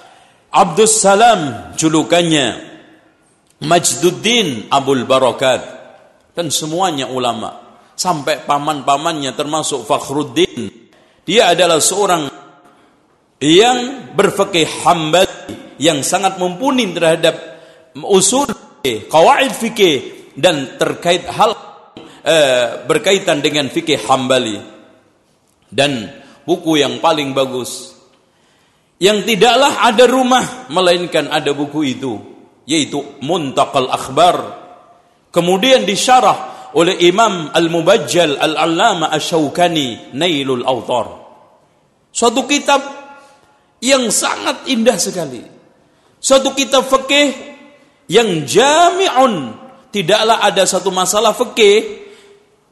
[0.50, 2.65] Abdul Salam julukannya
[3.64, 5.60] Majduddin Abul Barakat.
[6.36, 7.80] Dan semuanya ulama.
[7.96, 10.68] Sampai paman-pamannya termasuk Fakhruddin.
[11.24, 12.28] Dia adalah seorang
[13.40, 17.36] yang berfikih hambali yang sangat mumpuni terhadap
[18.04, 19.96] usul fikih, kawaid fikih
[20.36, 21.52] dan terkait hal
[22.24, 24.60] eh, berkaitan dengan fikih hambali
[25.68, 26.12] dan
[26.48, 27.96] buku yang paling bagus.
[28.96, 32.35] Yang tidaklah ada rumah melainkan ada buku itu
[32.66, 34.36] yaitu Muntaqal Akhbar
[35.30, 41.06] kemudian disyarah oleh Imam Al-Mubajjal Al-Allama Asy-Syaukani Nailul Autar
[42.12, 43.06] suatu kitab
[43.80, 45.42] yang sangat indah sekali.
[46.16, 47.28] Suatu kitab fikih
[48.08, 49.52] yang jami'un,
[49.92, 52.08] tidaklah ada satu masalah fikih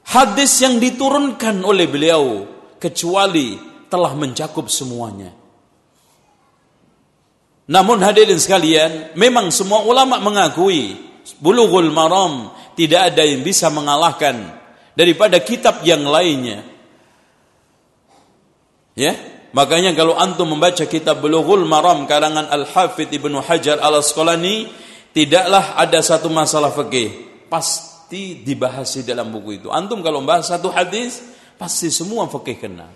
[0.09, 2.49] hadis yang diturunkan oleh beliau
[2.81, 3.59] kecuali
[3.93, 5.44] telah mencakup semuanya.
[7.65, 11.01] Namun hadirin sekalian, memang semua ulama mengakui
[11.41, 14.37] Bulughul Maram tidak ada yang bisa mengalahkan
[14.93, 16.61] daripada kitab yang lainnya.
[18.95, 19.17] Ya,
[19.55, 24.67] Makanya kalau antum membaca kitab Bulughul Maram karangan Al-Hafidh Ibnu Hajar Al-Asqalani,
[25.15, 29.71] tidaklah ada satu masalah fikih pasti dibahas di dalam buku itu.
[29.71, 31.23] Antum kalau membahas satu hadis,
[31.55, 32.91] pasti semua fikih kena.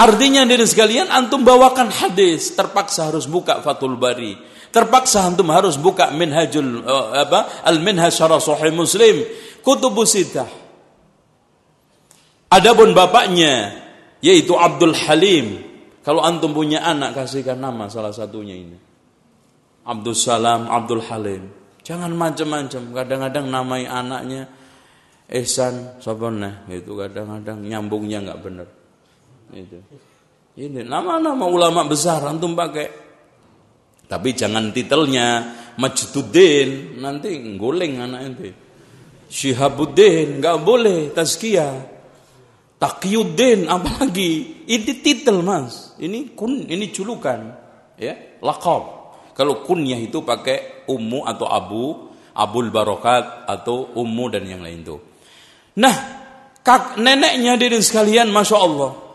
[0.00, 4.32] Artinya dari sekalian antum bawakan hadis, terpaksa harus buka Fathul Bari.
[4.72, 7.68] Terpaksa antum harus buka Minhajul uh, apa?
[7.68, 9.20] Al-Minhaj Syarah Sahih Muslim,
[9.60, 10.48] Kutubus Sittah.
[12.48, 13.76] Adapun bapaknya
[14.24, 15.68] yaitu Abdul Halim.
[16.00, 18.78] Kalau antum punya anak kasihkan nama salah satunya ini.
[19.84, 21.44] Abdul Salam, Abdul Halim.
[21.84, 22.82] Jangan macam-macam.
[22.96, 24.48] Kadang-kadang namai anaknya
[25.28, 26.64] Ehsan, Sabana.
[26.72, 28.79] Itu kadang-kadang nyambungnya nggak benar.
[29.54, 29.78] Itu.
[30.60, 32.88] Ini nama-nama ulama besar antum pakai.
[34.10, 38.50] Tapi jangan titelnya Majduddin, nanti ngoleng anak ente.
[39.30, 42.00] Syihabuddin, nggak boleh tazkiyah.
[42.80, 47.52] Taqiyuddin apalagi ini titel mas ini kun ini julukan
[48.00, 54.64] ya lakab kalau kunyah itu pakai ummu atau abu abul barokat atau ummu dan yang
[54.64, 54.96] lain itu
[55.76, 55.92] nah
[56.64, 59.09] kak neneknya dari sekalian masya Allah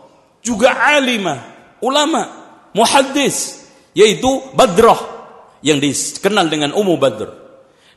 [0.46, 1.42] juga alimah
[1.82, 2.22] ulama
[2.70, 5.16] muhaddis yaitu Badrah
[5.64, 7.30] yang dikenal dengan Ummu Badr.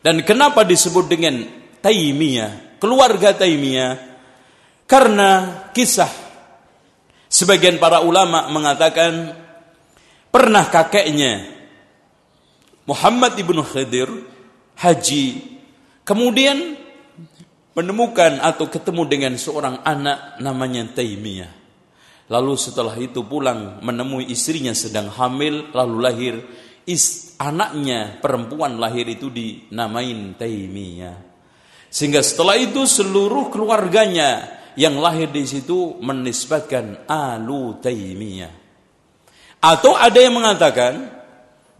[0.02, 1.46] Dan kenapa disebut dengan
[1.84, 4.10] Taimiyah keluarga Taimiyah?
[4.90, 6.10] Karena kisah.
[7.30, 9.38] Sebagian para ulama mengatakan
[10.34, 11.46] pernah kakeknya
[12.90, 14.10] Muhammad ibnu Khidir
[14.74, 15.38] haji
[16.02, 16.74] kemudian
[17.78, 21.59] menemukan atau ketemu dengan seorang anak namanya Taimiyah.
[22.30, 26.36] Lalu setelah itu pulang menemui istrinya sedang hamil lalu lahir
[26.86, 31.18] is, anaknya perempuan lahir itu dinamain Taimiyah.
[31.90, 34.46] Sehingga setelah itu seluruh keluarganya
[34.78, 38.54] yang lahir di situ menisbatkan Alu Taimiyah.
[39.60, 41.10] Atau ada yang mengatakan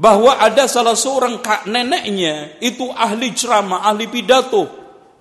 [0.02, 4.66] bahwa ada salah seorang kak neneknya itu ahli ceramah, ahli pidato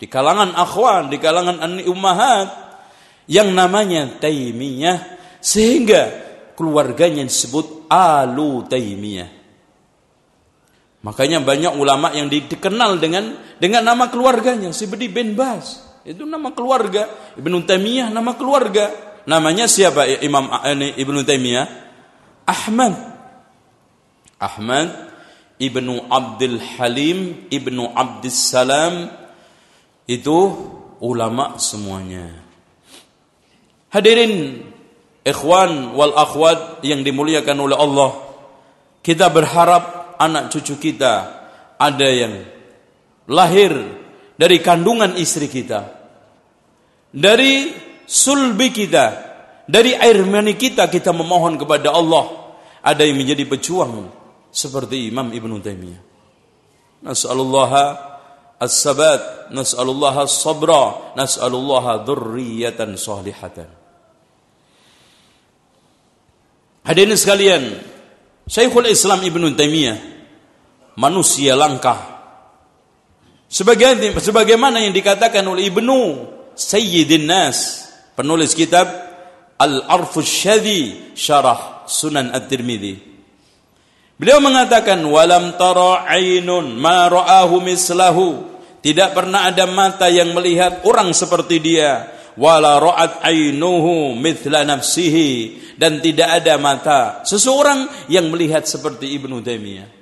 [0.00, 2.48] di kalangan akhwan, di kalangan ummahat
[3.28, 6.10] yang namanya Taimiyah sehingga
[6.58, 9.30] keluarganya disebut Alu Taimiyah.
[10.98, 17.34] Makanya banyak ulama yang dikenal dengan dengan nama keluarganya seperti bin Bas, itu nama keluarga.
[17.38, 18.90] Ibnu Taimiyah nama keluarga.
[19.28, 20.48] Namanya siapa Imam
[20.98, 21.66] Ibnu Taimiyah?
[22.48, 22.94] Ahmad.
[24.40, 24.88] Ahmad
[25.58, 29.10] Ibnu Abdul Halim Ibnu Abdus Salam
[30.08, 30.38] itu
[31.04, 32.32] ulama semuanya.
[33.92, 34.64] Hadirin
[35.28, 38.10] ikhwan wal akhwat yang dimuliakan oleh Allah.
[39.04, 41.14] Kita berharap anak cucu kita
[41.76, 42.42] ada yang
[43.28, 43.72] lahir
[44.34, 45.98] dari kandungan istri kita
[47.12, 47.72] dari
[48.04, 49.06] sulbi kita,
[49.64, 52.52] dari air mani kita kita memohon kepada Allah.
[52.84, 54.08] Ada yang menjadi pejuang
[54.48, 56.02] seperti Imam Ibn Taimiyah.
[57.04, 57.72] Nas'alullah
[58.58, 63.77] as-sabat, nas'alullah as-sabra, nas'alullah dzurriyyatan salihatan.
[66.88, 67.76] Hadirin sekalian,
[68.48, 69.98] Syekhul Islam Ibn Taimiyah
[70.96, 72.18] manusia langka
[73.48, 76.00] Sebagaimana, sebagaimana yang dikatakan oleh Ibnu
[76.52, 78.84] Sayyidin Nas, penulis kitab
[79.56, 83.08] Al-Arfus Syadhi Syarah Sunan At-Tirmidzi.
[84.20, 88.44] Beliau mengatakan walam tara ainun ma ra'ahu mislahu.
[88.84, 92.17] Tidak pernah ada mata yang melihat orang seperti dia.
[92.38, 99.98] Wala ra'at ainuhu mithla nafsihi dan tidak ada mata seseorang yang melihat seperti Ibnu Taimiyah.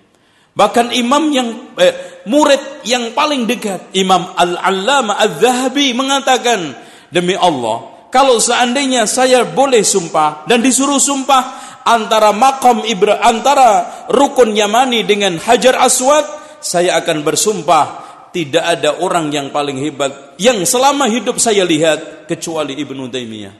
[0.56, 6.72] Bahkan imam yang eh, murid yang paling dekat, Imam Al-Allama Al-Zahabi mengatakan,
[7.12, 14.56] demi Allah, kalau seandainya saya boleh sumpah dan disuruh sumpah antara makam Ibra antara rukun
[14.56, 16.24] Yamani dengan Hajar Aswad,
[16.64, 18.05] saya akan bersumpah
[18.36, 23.56] tidak ada orang yang paling hebat yang selama hidup saya lihat kecuali Ibnu Taimiyah.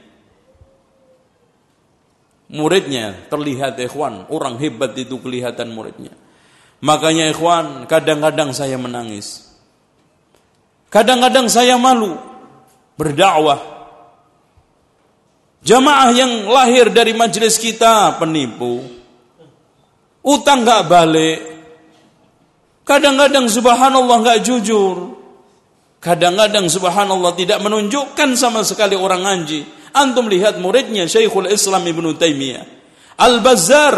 [2.53, 6.13] Muridnya terlihat ikhwan, orang hebat itu kelihatan muridnya.
[6.85, 9.49] Makanya ikhwan, kadang-kadang saya menangis.
[10.93, 12.13] Kadang-kadang saya malu
[12.93, 13.59] berdakwah.
[15.65, 18.85] Jamaah yang lahir dari majelis kita penipu.
[20.21, 21.56] Utang nggak balik.
[22.87, 25.19] Kadang-kadang subhanallah nggak jujur.
[25.99, 29.91] Kadang-kadang subhanallah tidak menunjukkan sama sekali orang ngaji.
[29.91, 32.63] Antum lihat muridnya Syekhul Islam Ibnu Taimiyah.
[33.19, 33.95] Al-Bazzar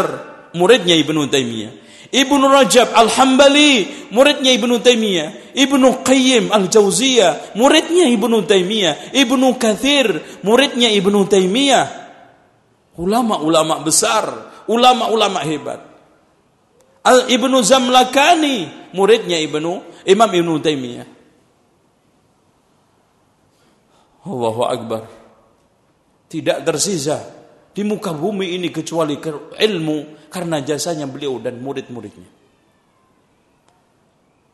[0.58, 1.72] muridnya Ibnu Taimiyah.
[2.10, 5.54] Ibnu Rajab Al-Hambali, muridnya Ibnu Taimiyah.
[5.54, 9.14] Ibnu Qayyim Al-Jauziyah, muridnya Ibnu Taimiyah.
[9.14, 11.86] Ibnu Kathir, muridnya Ibnu Taimiyah.
[12.98, 14.26] Ulama-ulama besar,
[14.66, 15.89] ulama-ulama hebat.
[17.00, 21.08] Al Ibnu Zamlakani, muridnya Ibnu Imam Ibnu Taimiyah.
[24.20, 25.02] Allahu Akbar.
[26.30, 27.18] Tidak tersisa
[27.72, 29.16] di muka bumi ini kecuali
[29.56, 32.38] ilmu karena jasanya beliau dan murid-muridnya.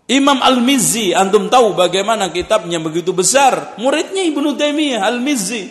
[0.07, 3.75] Imam Al-Mizzi, antum tahu bagaimana kitabnya begitu besar.
[3.83, 5.67] Muridnya Ibnu Taimiyah Al-Mizzi.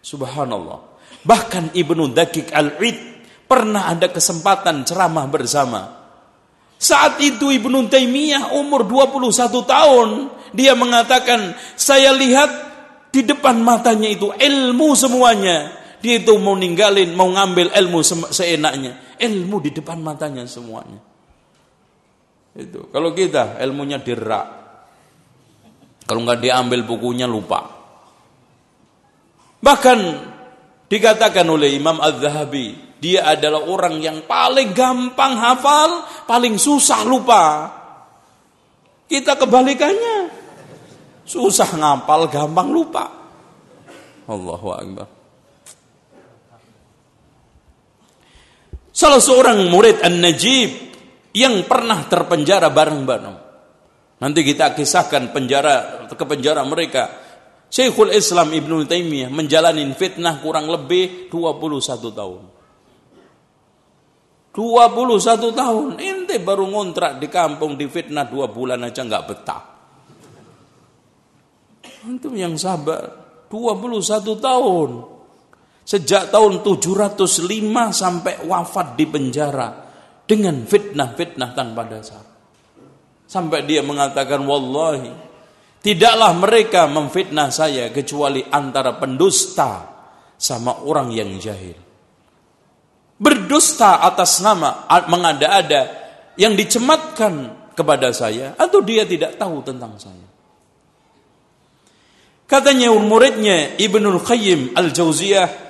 [0.00, 0.96] Subhanallah.
[1.20, 3.15] Bahkan Ibnu Dakik Al-Id
[3.46, 5.80] pernah ada kesempatan ceramah bersama.
[6.76, 10.08] Saat itu Ibnu Taimiyah umur 21 tahun,
[10.52, 12.50] dia mengatakan, "Saya lihat
[13.08, 15.72] di depan matanya itu ilmu semuanya."
[16.04, 19.16] Dia itu mau ninggalin, mau ngambil ilmu seenaknya.
[19.16, 21.00] Ilmu di depan matanya semuanya.
[22.52, 22.92] Itu.
[22.92, 24.46] Kalau kita ilmunya dirak.
[26.06, 27.66] Kalau nggak diambil bukunya lupa.
[29.58, 29.98] Bahkan
[30.86, 37.44] dikatakan oleh Imam Az-Zahabi, dia adalah orang yang paling gampang hafal, paling susah lupa.
[39.04, 40.32] Kita kebalikannya.
[41.26, 43.04] Susah ngapal, gampang lupa.
[44.26, 45.06] Allahu Akbar.
[48.96, 50.70] Salah seorang murid An-Najib
[51.36, 53.36] yang pernah terpenjara bareng-bareng.
[54.16, 57.12] Nanti kita kisahkan penjara ke penjara mereka.
[57.68, 62.55] Syekhul Islam Ibnu Taimiyah menjalani fitnah kurang lebih 21 tahun.
[64.56, 69.62] 21 tahun, ente baru ngontrak di kampung di fitnah dua bulan aja nggak betah.
[72.08, 73.04] Antum yang sabar,
[73.52, 74.90] 21 tahun.
[75.86, 77.20] Sejak tahun 705
[77.92, 79.86] sampai wafat di penjara
[80.24, 82.24] dengan fitnah-fitnah tanpa dasar.
[83.28, 85.12] Sampai dia mengatakan wallahi
[85.84, 89.94] tidaklah mereka memfitnah saya kecuali antara pendusta
[90.34, 91.85] sama orang yang jahil.
[93.16, 95.88] Berdusta atas nama mengada-ada
[96.36, 100.26] yang dicematkan kepada saya atau dia tidak tahu tentang saya.
[102.46, 105.66] Katanya muridnya Ibnul Qayyim Al-Jauziyah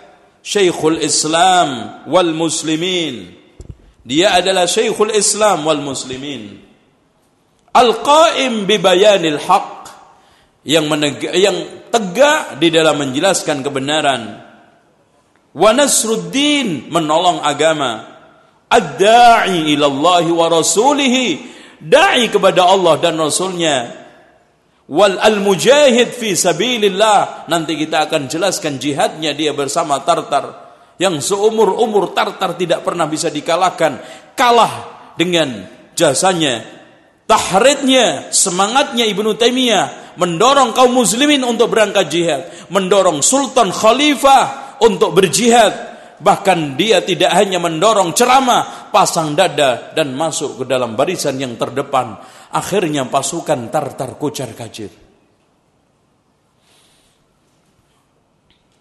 [0.47, 3.35] Syekhul Islam wal Muslimin.
[4.07, 6.63] Dia adalah Syekhul Islam wal Muslimin.
[7.75, 9.91] Al-Qaim bi bayanil haq
[10.63, 11.59] yang menegak, yang
[11.91, 14.46] tegak di dalam menjelaskan kebenaran.
[15.57, 18.13] Wa nasruddin menolong agama.
[18.69, 21.41] Ad-da'i ila Allah wa rasulih,
[21.81, 24.07] da'i kepada Allah dan Rasulnya
[24.87, 30.47] wal al mujahid fi sabilillah nanti kita akan jelaskan jihadnya dia bersama Tartar
[30.97, 33.99] yang seumur umur Tartar tidak pernah bisa dikalahkan
[34.39, 34.75] kalah
[35.19, 35.67] dengan
[35.99, 36.63] jasanya
[37.27, 45.97] tahridnya semangatnya Ibnu Taimiyah mendorong kaum muslimin untuk berangkat jihad mendorong sultan khalifah untuk berjihad
[46.17, 52.17] bahkan dia tidak hanya mendorong ceramah pasang dada dan masuk ke dalam barisan yang terdepan
[52.57, 54.89] Akhirnya pasukan Tartar kocar kacir.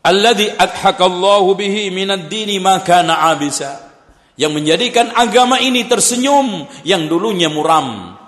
[0.06, 3.84] Alladhi adhakallahu bihi minad dini ma kana abisa.
[4.36, 8.20] yang menjadikan agama ini tersenyum yang dulunya muram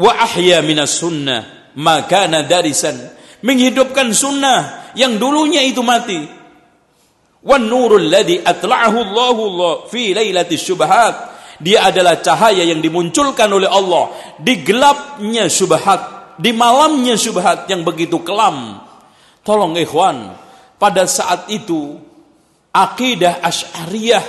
[0.00, 2.96] wa ahya minas sunnah maka darisan
[3.44, 6.20] menghidupkan sunnah yang dulunya itu mati.
[7.40, 9.42] Wan nurul ladzi atla'ahu Allahu
[9.88, 11.32] fi lailati syubhat.
[11.60, 18.24] Dia adalah cahaya yang dimunculkan oleh Allah di gelapnya syubhat di malamnya syubhat yang begitu
[18.24, 18.80] kelam.
[19.44, 20.36] Tolong ikhwan
[20.80, 22.00] pada saat itu
[22.72, 24.24] akidah asy'ariyah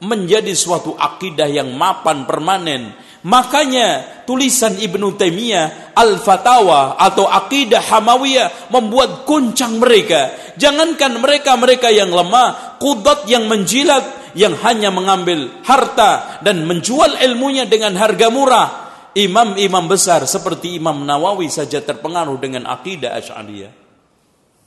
[0.00, 2.96] menjadi suatu akidah yang mapan permanen.
[3.20, 10.32] Makanya tulisan Ibnu Taimiyah Al-Fatawa atau akidah Hamawiyah membuat guncang mereka.
[10.56, 17.92] Jangankan mereka-mereka yang lemah, kudat yang menjilat, yang hanya mengambil harta dan menjual ilmunya dengan
[18.00, 18.68] harga murah.
[19.12, 23.72] Imam-imam besar seperti Imam Nawawi saja terpengaruh dengan akidah Asy'ariyah.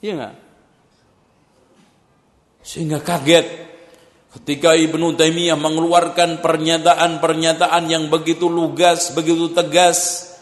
[0.03, 0.33] Iya enggak?
[2.59, 3.72] Sehingga kaget
[4.33, 10.33] Ketika Ibnu Taimiyah mengeluarkan pernyataan-pernyataan yang begitu lugas, begitu tegas,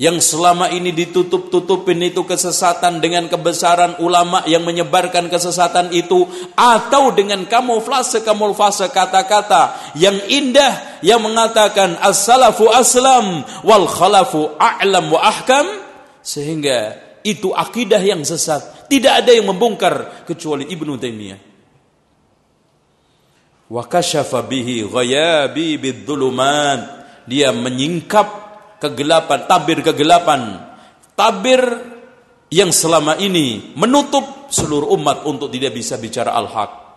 [0.00, 6.24] yang selama ini ditutup-tutupin itu kesesatan dengan kebesaran ulama yang menyebarkan kesesatan itu
[6.56, 15.68] atau dengan kamuflase-kamuflase kata-kata yang indah yang mengatakan as-salafu aslam wal khalafu a'lam wa ahkam
[16.24, 18.88] sehingga itu akidah yang sesat.
[18.88, 21.49] Tidak ada yang membongkar kecuali Ibnu Taimiyah
[23.70, 27.00] wa kasyafa bihi ghayabi bidzulumat.
[27.30, 28.28] Dia menyingkap
[28.82, 30.58] kegelapan tabir kegelapan.
[31.14, 31.62] Tabir
[32.50, 36.90] yang selama ini menutup seluruh umat untuk tidak bisa bicara al-haq.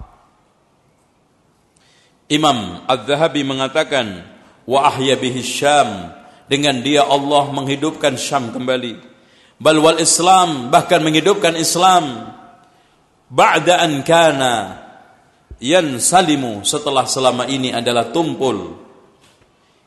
[2.33, 4.25] Imam Az-Zahabi mengatakan
[4.65, 6.17] wa ahya bihi syam.
[6.43, 8.99] Dengan dia Allah menghidupkan Syam kembali.
[9.63, 12.35] Bal wal Islam bahkan menghidupkan Islam.
[13.31, 14.82] Ba'da an kana
[15.63, 18.83] yan salimu setelah selama ini adalah tumpul.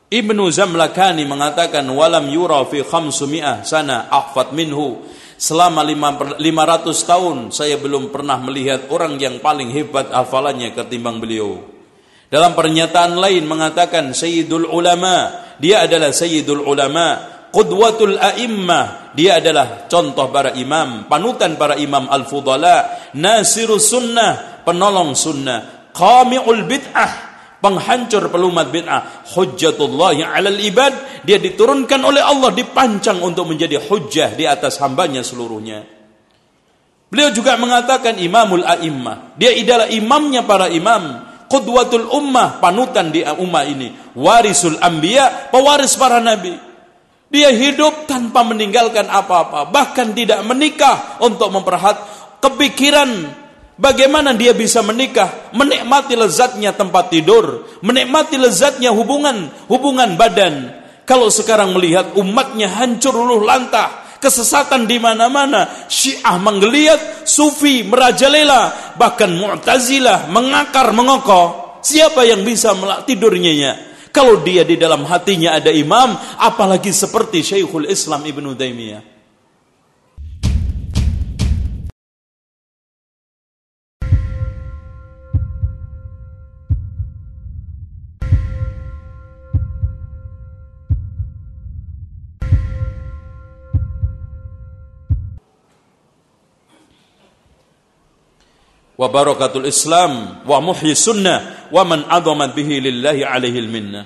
[0.09, 5.05] Ibnu Zamlakani mengatakan walam yura fi khamsumi'ah sana ahfad minhu.
[5.37, 6.41] Selama 500
[7.05, 11.61] tahun saya belum pernah melihat orang yang paling hebat hafalannya ketimbang beliau.
[12.27, 20.27] Dalam pernyataan lain mengatakan Sayyidul Ulama, dia adalah Sayyidul Ulama, Qudwatul A'immah, dia adalah contoh
[20.33, 27.11] para imam, panutan para imam al-fudala, Nasirus Sunnah, penolong sunnah, qami'ul bid'ah,
[27.63, 29.23] penghancur pelumat bid'ah,
[30.11, 35.87] yang alal ibad, dia diturunkan oleh Allah, dipancang untuk menjadi hujjah di atas hambanya seluruhnya.
[37.07, 39.39] Beliau juga mengatakan imamul a'immah.
[39.39, 41.23] Dia adalah imamnya para imam.
[41.47, 43.95] Qudwatul ummah, panutan di ummah ini.
[44.19, 46.51] Warisul anbiya, pewaris para nabi.
[47.31, 49.71] Dia hidup tanpa meninggalkan apa-apa.
[49.71, 51.95] Bahkan tidak menikah untuk memperhat
[52.43, 53.31] kepikiran
[53.77, 60.73] Bagaimana dia bisa menikah, menikmati lezatnya tempat tidur, menikmati lezatnya hubungan hubungan badan.
[61.05, 69.29] Kalau sekarang melihat umatnya hancur luluh lantah, kesesatan di mana-mana, Syiah menggeliat, Sufi merajalela, bahkan
[69.29, 71.79] Mu'tazilah mengakar mengokoh.
[71.85, 72.73] Siapa yang bisa
[73.05, 73.73] tidurnya ya?
[74.09, 79.16] Kalau dia di dalam hatinya ada imam, apalagi seperti Syekhul Islam Ibnu Taimiyah.
[98.97, 104.05] Wa barakatul Islam wa muhyi sunnah wa man adamat bihi lillahi alaihi minnah.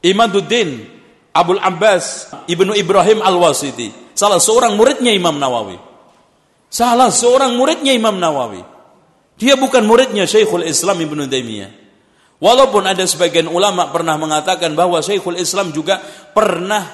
[0.00, 0.88] Imaduddin
[1.36, 5.76] Abdul Abbas Ibnu Ibrahim Al-Wasiti, salah seorang muridnya Imam Nawawi.
[6.68, 8.64] Salah seorang muridnya Imam Nawawi.
[9.38, 11.70] Dia bukan muridnya Syekhul Islam Ibnu Taimiyah.
[12.38, 15.98] Walaupun ada sebagian ulama pernah mengatakan bahwa Syekhul Islam juga
[16.30, 16.86] pernah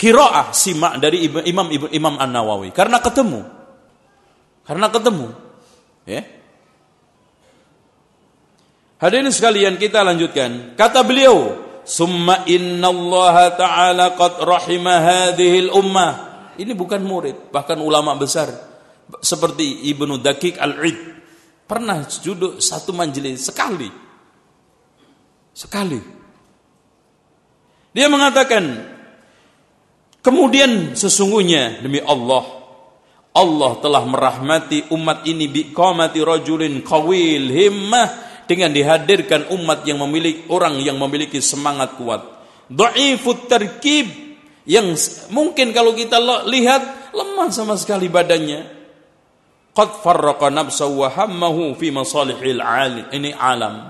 [0.00, 3.57] kiroah simak dari Imam Imam An-Nawawi karena ketemu
[4.68, 5.32] karena ketemu.
[6.04, 6.22] Ya.
[9.00, 10.76] Hadirin sekalian kita lanjutkan.
[10.76, 11.56] Kata beliau,
[11.88, 16.28] "Summa innallaha ta'ala qad rahima hadhil ummah."
[16.60, 18.52] Ini bukan murid, bahkan ulama besar
[19.24, 20.98] seperti Ibnu Dakik Al-Id
[21.64, 23.88] pernah duduk satu majelis sekali.
[25.54, 26.00] Sekali.
[27.94, 28.64] Dia mengatakan,
[30.20, 32.57] kemudian sesungguhnya demi Allah
[33.38, 38.08] Allah telah merahmati umat ini biqamati rajulin qawil himmah
[38.50, 42.26] dengan dihadirkan umat yang memiliki orang yang memiliki semangat kuat.
[42.66, 44.10] Dhaifut terkib
[44.66, 44.90] yang
[45.30, 46.18] mungkin kalau kita
[46.50, 48.78] lihat lemah sama sekali badannya.
[49.78, 53.86] qad farraqa nafsahu wa hammahu fi masalihil alim ini alam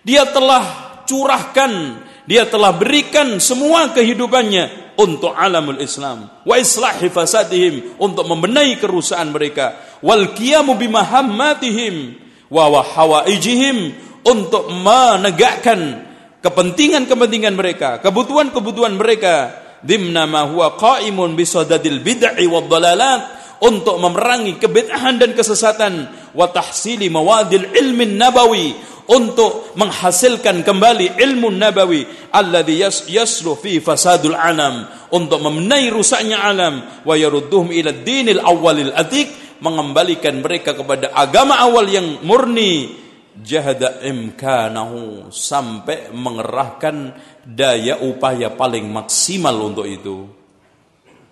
[0.00, 0.64] dia telah
[1.04, 9.32] curahkan dia telah berikan semua kehidupannya untuk alamul Islam wa islahi fasadihim untuk membenahi kerusakan
[9.32, 12.20] mereka wal qiyamu bimahammatihim
[12.52, 16.04] wa wa hawaijihim untuk menegakkan
[16.44, 19.56] kepentingan-kepentingan mereka kebutuhan-kebutuhan mereka.
[19.80, 26.04] Dimna ma huwa qaimun bisadadil bid'i wad dalalat untuk memerangi kebid'ahan dan kesesatan
[26.36, 28.76] wa tahsili mawadil ilmin nabawi
[29.10, 37.14] untuk menghasilkan kembali ilmu nabawi alladhi yaslu fi fasadul alam untuk memenahi rusaknya alam wa
[37.18, 43.02] yarudduhum ila dinil awwalil atik mengembalikan mereka kepada agama awal yang murni.
[43.30, 47.14] Jahada imkanahu sampai mengerahkan
[47.46, 50.26] daya upaya paling maksimal untuk itu.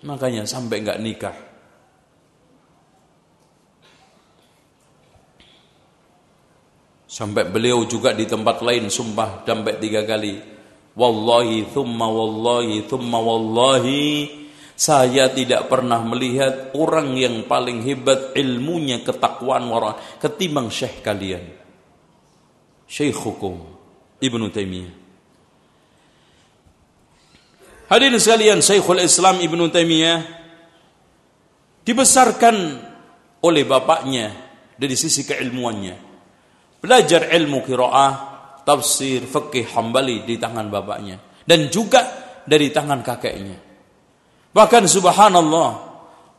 [0.07, 1.48] Makanya sampai enggak nikah
[7.09, 10.37] Sampai beliau juga di tempat lain sumpah sampai tiga kali.
[10.93, 14.29] Wallahi thumma wallahi thumma wallahi
[14.77, 21.49] saya tidak pernah melihat orang yang paling hebat ilmunya ketakwaan warah ketimbang syekh kalian.
[22.85, 23.57] Syekhukum
[24.21, 24.93] Ibnu Taimiyah.
[27.89, 30.21] Hadirin sekalian, Syekhul Islam Ibnu Taimiyah
[31.81, 32.55] dibesarkan
[33.41, 34.29] oleh bapaknya
[34.77, 36.08] dari sisi keilmuannya.
[36.79, 38.11] Belajar ilmu kiroah,
[38.63, 41.19] tafsir, fikih, hambali di tangan bapaknya.
[41.43, 42.05] Dan juga
[42.47, 43.57] dari tangan kakeknya.
[44.49, 45.69] Bahkan subhanallah,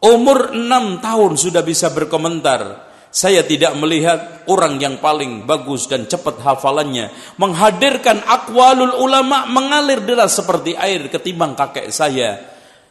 [0.03, 2.91] umur enam tahun sudah bisa berkomentar.
[3.11, 7.11] Saya tidak melihat orang yang paling bagus dan cepat hafalannya.
[7.43, 12.39] Menghadirkan akwalul ulama mengalir deras seperti air ketimbang kakek saya.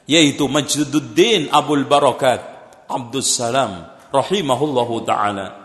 [0.03, 2.43] Yaitu Majduddin Abul Barakat
[2.91, 5.58] Abdus Salam rahimahullahu ta'ala.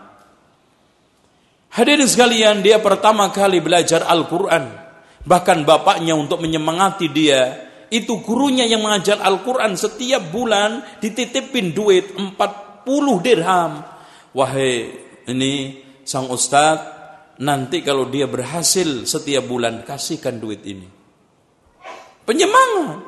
[1.75, 4.63] Hadirin sekalian, dia pertama kali belajar Al-Quran.
[5.27, 12.39] Bahkan bapaknya untuk menyemangati dia, itu gurunya yang mengajar Al-Quran setiap bulan dititipin duit 40
[13.19, 13.83] dirham.
[14.31, 14.87] Wahai
[15.27, 20.87] ini sang ustadz, nanti kalau dia berhasil setiap bulan kasihkan duit ini.
[22.23, 23.03] Penyemangat.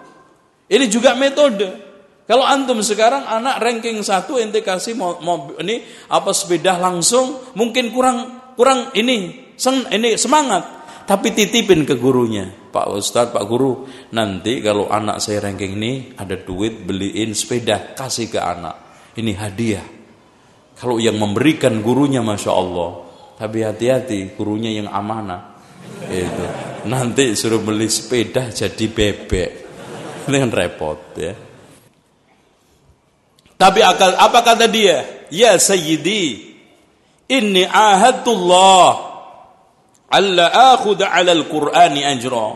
[0.67, 1.87] Ini juga metode.
[2.27, 5.79] Kalau antum sekarang anak ranking satu ente kasih mau, mau ini
[6.11, 10.75] apa sepeda langsung mungkin kurang kurang ini sen, ini semangat.
[11.07, 12.51] Tapi titipin ke gurunya.
[12.51, 18.27] Pak Ustadz Pak Guru nanti kalau anak saya ranking ini ada duit beliin sepeda kasih
[18.27, 18.75] ke anak.
[19.15, 19.87] Ini hadiah.
[20.75, 23.07] Kalau yang memberikan gurunya Masya Allah.
[23.39, 25.55] Tapi hati-hati gurunya yang amanah.
[26.11, 26.45] Itu.
[26.91, 29.51] Nanti suruh beli sepeda jadi bebek.
[30.27, 31.33] Ini kan repot ya.
[33.57, 35.25] Tapi apa kata dia?
[35.31, 36.46] Ya sayyidi
[37.27, 38.89] Inni ahadullah
[40.07, 42.49] alla akhudha 'ala al-Qur'ani ajra.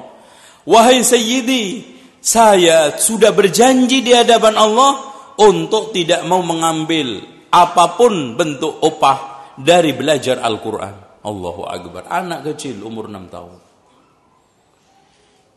[0.63, 1.83] Wahai sayyidi,
[2.21, 5.11] saya sudah berjanji di hadapan Allah
[5.41, 7.19] untuk tidak mau mengambil
[7.51, 11.21] apa pun bentuk upah dari belajar Al-Qur'an.
[11.21, 12.07] Allahu akbar.
[12.07, 13.57] Anak kecil umur 6 tahun.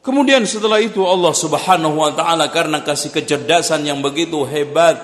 [0.05, 5.01] Kemudian setelah itu Allah Subhanahu wa taala karena kasih kecerdasan yang begitu hebat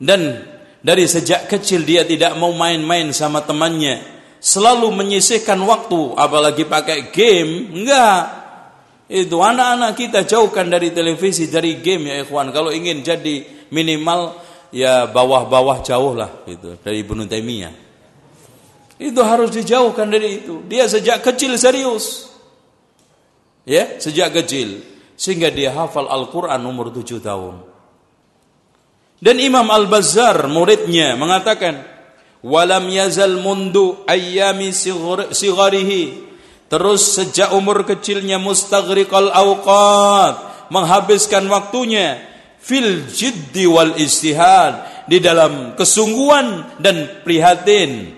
[0.00, 0.40] dan
[0.86, 4.06] dari sejak kecil dia tidak mau main-main sama temannya.
[4.38, 7.74] Selalu menyisihkan waktu, apalagi pakai game.
[7.74, 8.46] Enggak.
[9.10, 12.54] Itu anak-anak kita jauhkan dari televisi, dari game ya ikhwan.
[12.54, 14.38] Kalau ingin jadi minimal
[14.70, 17.74] ya bawah-bawah jauh lah itu dari Ibnu Taimiyah.
[19.02, 20.62] Itu harus dijauhkan dari itu.
[20.70, 22.30] Dia sejak kecil serius.
[23.66, 24.86] Ya, sejak kecil
[25.18, 27.75] sehingga dia hafal Al-Qur'an umur 7 tahun.
[29.16, 31.80] Dan Imam Al-Bazzar muridnya mengatakan,
[32.44, 34.72] "Walam yazal mundu ayyami
[35.32, 36.28] sigarihi."
[36.66, 42.20] Terus sejak umur kecilnya mustaghriqal awqat, menghabiskan waktunya
[42.58, 48.12] fil jiddi wal istihad di dalam kesungguhan dan prihatin.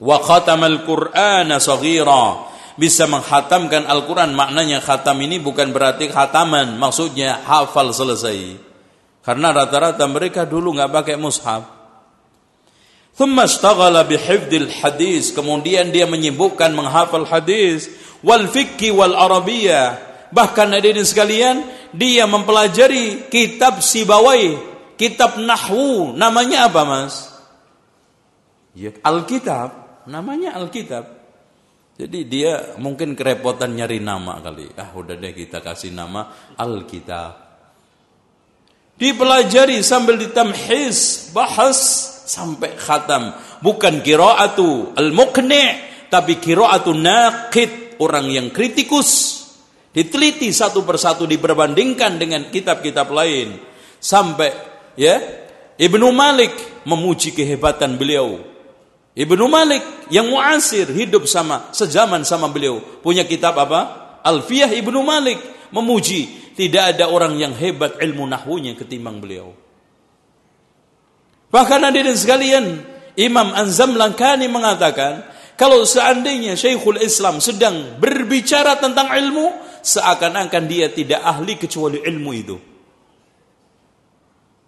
[0.00, 2.48] Wa khatamal Qur'ana saghira.
[2.76, 8.65] Bisa menghatamkan Al-Quran Maknanya khatam ini bukan berarti khataman Maksudnya hafal selesai
[9.26, 11.66] karena rata-rata mereka dulu nggak pakai mushaf.
[14.70, 15.34] Hadis.
[15.34, 17.90] Kemudian dia menyibukkan menghafal hadis.
[18.22, 19.98] Wal fikhi wal arabiyah.
[20.30, 24.54] Bahkan ini sekalian, dia mempelajari kitab Sibawai,
[24.94, 26.14] kitab Nahwu.
[26.14, 27.34] Namanya apa mas?
[28.78, 30.06] Ya, Alkitab.
[30.06, 31.02] Namanya Alkitab.
[31.98, 34.70] Jadi dia mungkin kerepotan nyari nama kali.
[34.78, 37.45] Ah udah deh kita kasih nama Alkitab
[38.96, 41.78] dipelajari sambil ditamhis, bahas
[42.26, 43.32] sampai khatam.
[43.62, 49.42] Bukan qiraatu al-muqni' tapi qiraatu naqid, orang yang kritikus.
[49.96, 53.56] Diteliti satu persatu diperbandingkan dengan kitab-kitab lain
[53.96, 54.52] sampai
[54.92, 55.16] ya
[55.80, 56.52] Ibnu Malik
[56.84, 58.44] memuji kehebatan beliau.
[59.16, 59.80] Ibnu Malik
[60.12, 64.20] yang muasir hidup sama sejaman sama beliau punya kitab apa?
[64.20, 65.40] Alfiyah Ibnu Malik
[65.72, 69.52] memuji tidak ada orang yang hebat ilmu nahwunya ketimbang beliau.
[71.52, 72.64] Bahkan hadirin sekalian,
[73.14, 75.22] Imam Anzam Langkani mengatakan,
[75.56, 79.52] kalau seandainya Syekhul Islam sedang berbicara tentang ilmu,
[79.84, 82.56] seakan-akan dia tidak ahli kecuali ilmu itu.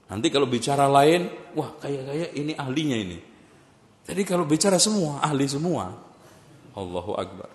[0.09, 3.19] Nanti kalau bicara lain, wah kayak-kayak ini ahlinya ini.
[4.09, 5.93] Jadi kalau bicara semua, ahli semua.
[6.73, 7.51] Allahu Akbar.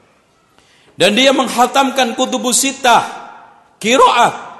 [0.94, 3.23] Dan dia menghatamkan kutubus sitah,
[3.84, 4.56] kiroah.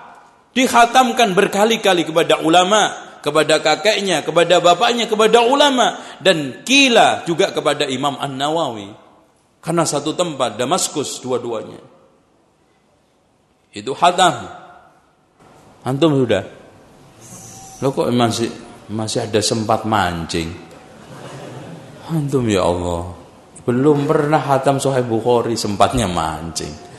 [0.54, 2.94] Dihatamkan berkali-kali kepada ulama,
[3.24, 8.92] kepada kakeknya, kepada bapaknya, kepada ulama dan kila juga kepada Imam An-Nawawi.
[9.64, 11.80] Karena satu tempat Damaskus dua-duanya.
[13.74, 14.46] Itu hatam.
[15.88, 16.44] Antum sudah?
[17.82, 18.52] Lo kok masih
[18.94, 20.52] masih ada sempat mancing?
[22.14, 23.16] Antum ya Allah.
[23.64, 26.93] Belum pernah hatam Sahih Bukhari sempatnya mancing.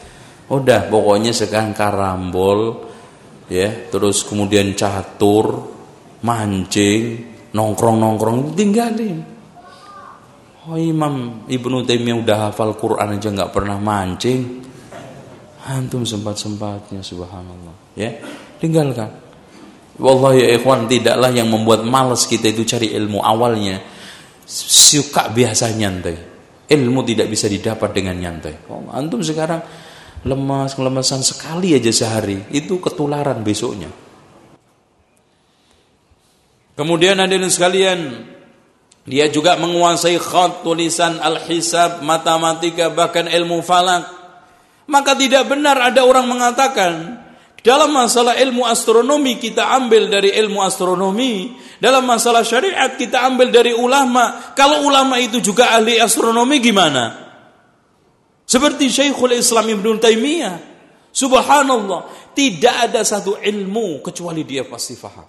[0.45, 2.85] Udah pokoknya sekarang karambol
[3.49, 5.65] ya, terus kemudian catur,
[6.21, 7.03] mancing,
[7.55, 9.25] nongkrong-nongkrong tinggalin.
[10.65, 14.65] Oh Imam Ibnu Taimiyah udah hafal Quran aja nggak pernah mancing.
[15.65, 17.97] Antum sempat-sempatnya subhanallah.
[17.97, 18.13] Ya,
[18.61, 19.09] tinggalkan.
[19.97, 23.81] Wallahi ya ikhwan tidaklah yang membuat malas kita itu cari ilmu awalnya
[24.45, 26.17] suka biasa nyantai.
[26.65, 28.69] Ilmu tidak bisa didapat dengan nyantai.
[28.73, 29.61] Oh, antum sekarang
[30.25, 33.93] lemas, kelemasan sekali aja sehari, itu ketularan besoknya.
[36.75, 38.27] Kemudian hadirin sekalian,
[39.07, 44.11] dia juga menguasai khat tulisan al-hisab, matematika bahkan ilmu falak.
[44.85, 47.23] Maka tidak benar ada orang mengatakan
[47.65, 53.73] dalam masalah ilmu astronomi kita ambil dari ilmu astronomi, dalam masalah syariat kita ambil dari
[53.73, 54.53] ulama.
[54.53, 57.24] Kalau ulama itu juga ahli astronomi gimana?
[58.55, 60.57] Seperti Syekhul Islam Ibn Taimiyah.
[61.11, 65.27] Subhanallah, tidak ada satu ilmu kecuali dia pasti faham.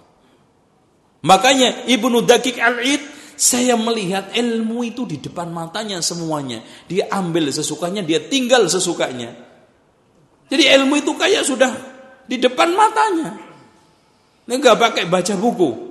[1.26, 3.02] Makanya Ibnu Dakik Al-Id
[3.34, 6.62] saya melihat ilmu itu di depan matanya semuanya.
[6.86, 9.34] Dia ambil sesukanya, dia tinggal sesukanya.
[10.46, 11.74] Jadi ilmu itu kayak sudah
[12.30, 13.42] di depan matanya.
[14.46, 15.85] Ini enggak pakai baca buku.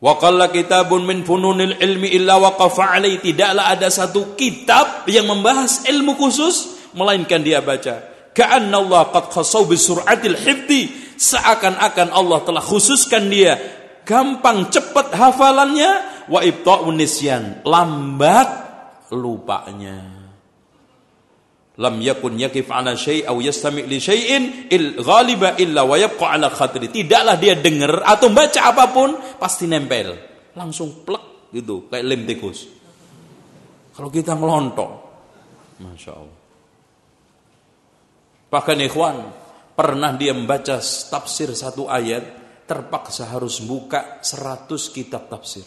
[0.00, 3.00] Wa qalla kitabun min fununil ilmi illa waqafa.
[3.00, 8.08] Tidaklah ada satu kitab yang membahas ilmu khusus melainkan dia baca.
[8.32, 11.14] Ka'anna Allah qad khasaw bi sur'atil hifdi.
[11.20, 13.60] Seakan-akan Allah telah khususkan dia.
[14.08, 16.24] Gampang cepat hafalannya.
[16.32, 17.60] Wa ibta'un nisyan.
[17.68, 18.48] Lambat
[19.12, 20.19] lupanya
[21.80, 26.52] lam yakun yakif ala syai' aw yastami' li syai'in il ghaliba illa wa yabqa ala
[26.52, 26.92] khatri.
[26.92, 30.12] Tidaklah dia dengar atau baca apa pun pasti nempel.
[30.52, 32.68] Langsung plek gitu kayak lem tikus.
[33.96, 34.90] Kalau kita ngelontok
[35.80, 36.38] Masya Allah.
[38.50, 39.16] Bahkan ikhwan
[39.80, 42.20] Pernah dia membaca tafsir satu ayat,
[42.68, 45.64] terpaksa harus buka seratus kitab tafsir.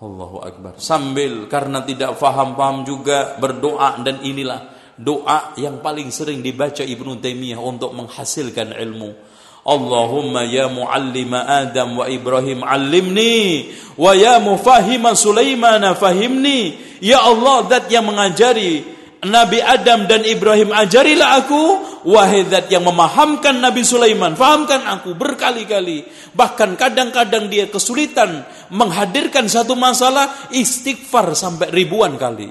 [0.00, 0.80] Allahu Akbar.
[0.80, 7.60] Sambil karena tidak faham-faham juga berdoa dan inilah doa yang paling sering dibaca Ibnu Taimiyah
[7.60, 9.12] untuk menghasilkan ilmu.
[9.60, 13.68] Allahumma ya muallima Adam wa Ibrahim allimni
[14.00, 16.80] wa ya mufahima Sulaiman fahimni.
[17.04, 21.62] Ya Allah zat yang mengajari Nabi Adam dan Ibrahim ajarilah aku
[22.08, 24.32] wahai zat yang memahamkan Nabi Sulaiman.
[24.32, 26.08] Fahamkan aku berkali-kali.
[26.32, 32.48] Bahkan kadang-kadang dia kesulitan menghadirkan satu masalah istighfar sampai ribuan kali.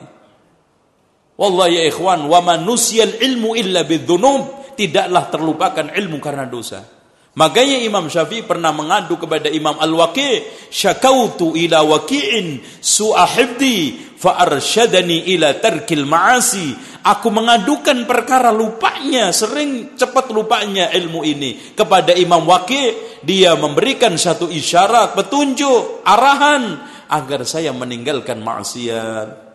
[1.40, 4.76] Wallahi ya ikhwan wa manusial ilmu illa bidzunub.
[4.78, 6.99] Tidaklah terlupakan ilmu karena dosa
[7.40, 16.04] Makanya Imam Syafi'i pernah mengadu kepada Imam Al-Waqi' syakautu ila waqi'in su'ahibdi fa'arsyadani ila tarkil
[16.04, 16.76] ma'asi.
[17.00, 23.24] Aku mengadukan perkara lupanya sering cepat lupanya ilmu ini kepada Imam Waqi.
[23.24, 26.76] Dia memberikan satu isyarat petunjuk arahan
[27.08, 29.48] agar saya meninggalkan maksiat.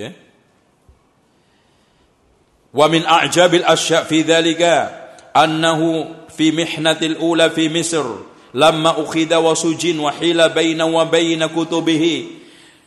[0.00, 0.10] Ya?
[0.16, 0.27] wa
[2.72, 4.74] fi dhalika
[5.32, 8.04] annahu fi mihnatil ula fi Misr
[8.54, 12.38] lamma ukhida wa sujin wa hila baina wa baina kutubihi.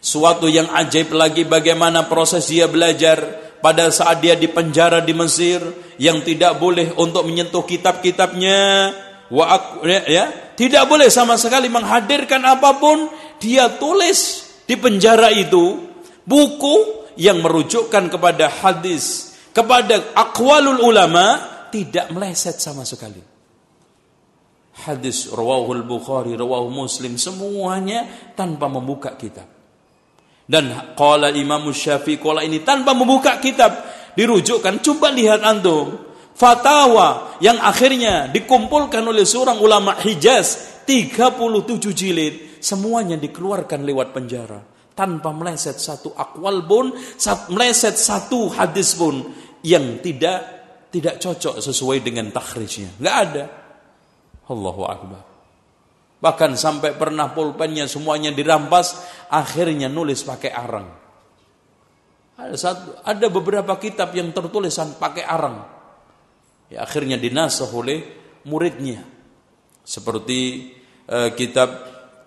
[0.01, 3.21] Suatu yang ajaib lagi bagaimana proses dia belajar
[3.61, 5.61] pada saat dia di penjara di Mesir
[6.01, 8.89] yang tidak boleh untuk menyentuh kitab-kitabnya.
[9.29, 10.25] Wa ya, ya
[10.57, 13.13] tidak boleh sama sekali menghadirkan apa pun.
[13.37, 15.77] Dia tulis di penjara itu
[16.25, 16.75] buku
[17.21, 21.39] yang merujukkan kepada hadis kepada akwalul ulama
[21.71, 23.19] tidak meleset sama sekali.
[24.71, 29.45] Hadis rawahul bukhari rawahu muslim semuanya tanpa membuka kitab.
[30.47, 33.71] Dan qala imam syafi'i qala ini tanpa membuka kitab
[34.15, 43.15] dirujukkan coba lihat antum fatwa yang akhirnya dikumpulkan oleh seorang ulama Hijaz 37 jilid semuanya
[43.19, 44.59] dikeluarkan lewat penjara.
[44.91, 46.91] Tanpa meleset satu akwal pun
[47.55, 49.23] meleset satu hadis pun
[49.65, 52.99] yang tidak tidak cocok sesuai dengan takhrijnya.
[52.99, 53.45] Nggak ada.
[54.51, 55.21] Allahu akbar.
[56.21, 58.99] Bahkan sampai pernah pulpennya semuanya dirampas
[59.31, 60.87] akhirnya nulis pakai arang.
[62.37, 65.65] Ada satu ada beberapa kitab yang tertulisan pakai arang.
[66.69, 68.05] Ya, akhirnya dinasah oleh
[68.45, 69.01] muridnya.
[69.81, 70.71] Seperti
[71.09, 71.73] uh, kitab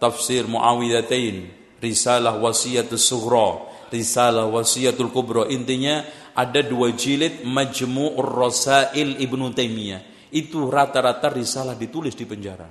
[0.02, 5.46] tafsir Muawiyatain risalah wasiyatus sughra risalah wasiyatul kubra.
[5.46, 6.02] Intinya
[6.34, 10.30] ada dua jilid majmu'ur rasail Ibnu Taimiyah.
[10.34, 12.66] Itu rata-rata risalah ditulis di penjara.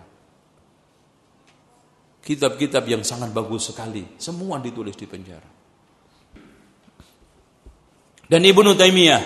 [2.24, 5.49] Kitab-kitab yang sangat bagus sekali semua ditulis di penjara.
[8.28, 9.24] Dan Ibnu Taimiyah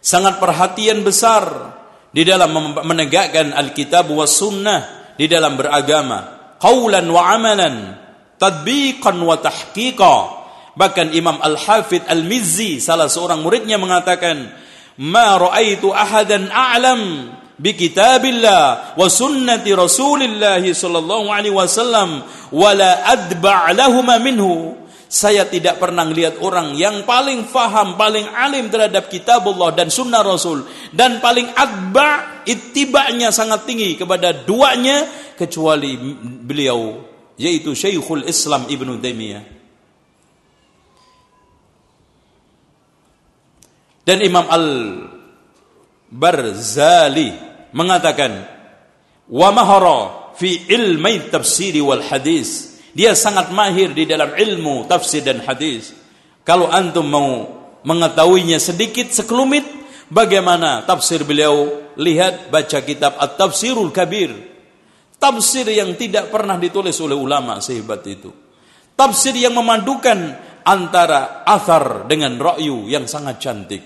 [0.00, 1.44] sangat perhatian besar
[2.12, 2.52] di dalam
[2.84, 6.40] menegakkan Alkitab was sunnah di dalam beragama.
[6.60, 7.76] Qaulan wa amalan
[8.36, 10.41] tadbiqan wa tahqiqa
[10.76, 14.48] bahkan Imam Al-Hafidh Al-Mizzi salah seorang muridnya mengatakan
[15.00, 24.16] ma raaitu ahadan a'lam bi kitabillah wa sunnati Rasulillah sallallahu alaihi wasallam wala adba' lahuma
[24.18, 29.92] minhu saya tidak pernah melihat orang yang paling faham, paling alim terhadap kitab Allah dan
[29.92, 30.64] sunnah Rasul.
[30.88, 35.04] Dan paling adba, itibanya sangat tinggi kepada duanya.
[35.36, 37.04] Kecuali beliau,
[37.36, 39.61] yaitu Syekhul Islam Ibn Taimiyah.
[44.02, 44.46] Dan Imam
[46.10, 47.30] Al-Barzali
[47.70, 48.32] mengatakan,
[49.30, 55.40] Wa mahara fi ilmi tafsiri wal hadis dia sangat mahir di dalam ilmu tafsir dan
[55.40, 55.96] hadis.
[56.44, 57.48] Kalau antum mau
[57.82, 59.64] mengetahuinya sedikit sekelumit
[60.12, 64.52] bagaimana tafsir beliau, lihat baca kitab At-Tafsirul Kabir.
[65.16, 68.28] Tafsir yang tidak pernah ditulis oleh ulama sehebat itu.
[68.92, 70.18] Tafsir yang memadukan
[70.66, 73.82] antara athar dengan ra'yu yang sangat cantik.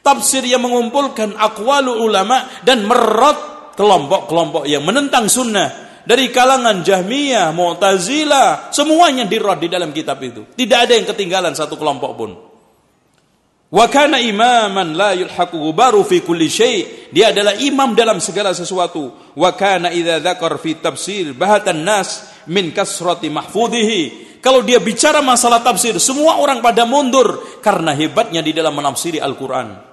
[0.00, 3.36] Tafsir yang mengumpulkan akwalu ulama dan merot
[3.76, 10.48] kelompok-kelompok yang menentang sunnah dari kalangan Jahmiyah, Mu'tazilah, semuanya dirod di dalam kitab itu.
[10.56, 12.30] Tidak ada yang ketinggalan satu kelompok pun.
[13.68, 17.12] Wa kana imaman la yulhaqu baru fi kulli syai.
[17.12, 19.36] Dia adalah imam dalam segala sesuatu.
[19.36, 24.40] Wa kana idza dzakar fi tafsir bahatan nas min kasrati mahfudhihi.
[24.40, 29.87] Kalau dia bicara masalah tafsir, semua orang pada mundur karena hebatnya di dalam menafsiri Al-Qur'an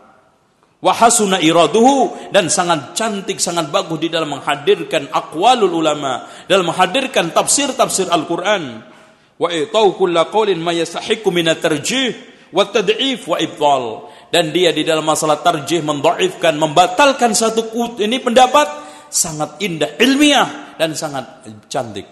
[0.85, 8.05] wahasuna iraduhu dan sangat cantik sangat bagus di dalam menghadirkan aqwalul ulama dalam menghadirkan tafsir-tafsir
[8.13, 8.93] Al-Qur'an.
[9.35, 12.13] Wa itau kulla qaulin ma yastahiqu min tarjih
[12.53, 17.67] wa tad'if wa ibtal dan dia di dalam masalah tarjih mendhaifkan membatalkan satu
[17.97, 18.69] ini pendapat
[19.09, 22.07] sangat indah ilmiah dan sangat cantik.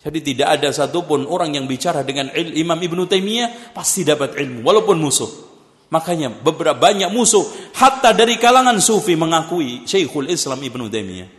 [0.00, 4.96] Jadi tidak ada satupun orang yang bicara dengan Imam Ibnu Taimiyah pasti dapat ilmu walaupun
[5.02, 5.45] musuh
[5.86, 11.30] Makanya beberapa banyak musuh hatta dari kalangan sufi mengakui Syekhul Islam Ibnu Taimiyah.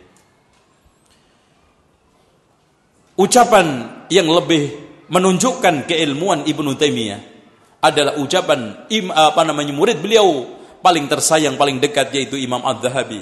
[3.18, 3.66] Ucapan
[4.08, 4.72] yang lebih
[5.12, 7.20] menunjukkan keilmuan Ibnu Taimiyah
[7.84, 10.48] adalah ucapan im, apa namanya murid beliau
[10.80, 13.20] paling tersayang paling dekat yaitu Imam Ad-Dhahabi.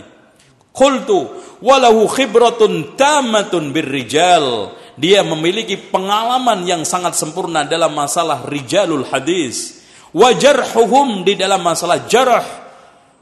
[0.71, 1.27] Qultu
[1.59, 4.79] walahu khibratun tamatun birrijal.
[4.97, 9.76] Dia memiliki pengalaman yang sangat sempurna dalam masalah rijalul hadis
[10.17, 12.67] wa jarhuhum di dalam masalah jarah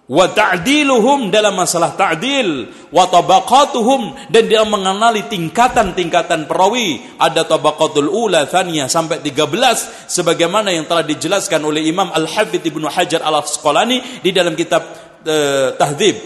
[0.05, 2.69] wa ta'diluhum dalam masalah ta'dil.
[2.93, 7.03] Wa tabaqatuhum dan dia mengenali tingkatan-tingkatan perawi.
[7.19, 13.25] Ada tabaqatul ula thaniyah sampai 13 sebagaimana yang telah dijelaskan oleh Imam Al-Hafidz Ibnu Hajar
[13.25, 14.85] Al-Asqalani di dalam kitab
[15.25, 16.17] uh, Tahdzib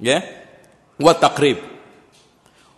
[0.00, 0.18] ya.
[1.00, 1.60] Wa taqrib.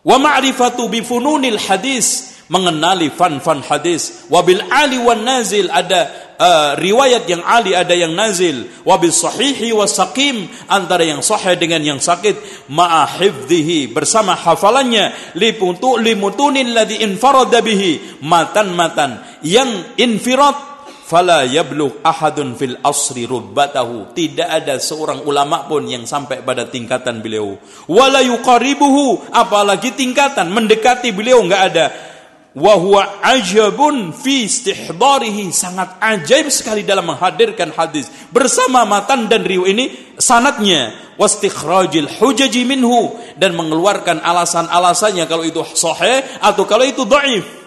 [0.03, 2.31] Wa ma'rifatu bi fununil hadis.
[2.53, 4.29] Mengenali fan-fan hadis.
[4.29, 5.73] Wabil ali wan nazil.
[5.73, 8.67] Ada uh, riwayat yang ali ada yang nazil.
[8.83, 12.67] Wabil sahihi was saqim antara yang sahih dengan yang sakit.
[12.67, 15.39] Ma'a hifdhihi bersama hafalannya.
[15.39, 18.19] Liputu limutunin ladzi infarada bihi.
[18.27, 19.41] Matan-matan.
[19.47, 20.75] Yang infirat
[21.13, 27.21] fala yablugh ahadun fil asri rutbatahu tidak ada seorang ulama pun yang sampai pada tingkatan
[27.21, 27.53] beliau.
[27.85, 32.12] Wala yuqaribuhu apalagi tingkatan mendekati beliau enggak ada
[32.53, 39.73] wa huwa ajabun fi istihdarihi sangat ajaib sekali dalam menghadirkan hadis bersama matan dan riwayat
[39.73, 39.87] ini
[40.21, 47.63] sanatnya wastikhrajil hujaji minhu dan mengeluarkan alasan-alasannya kalau itu sahih atau kalau itu dhaif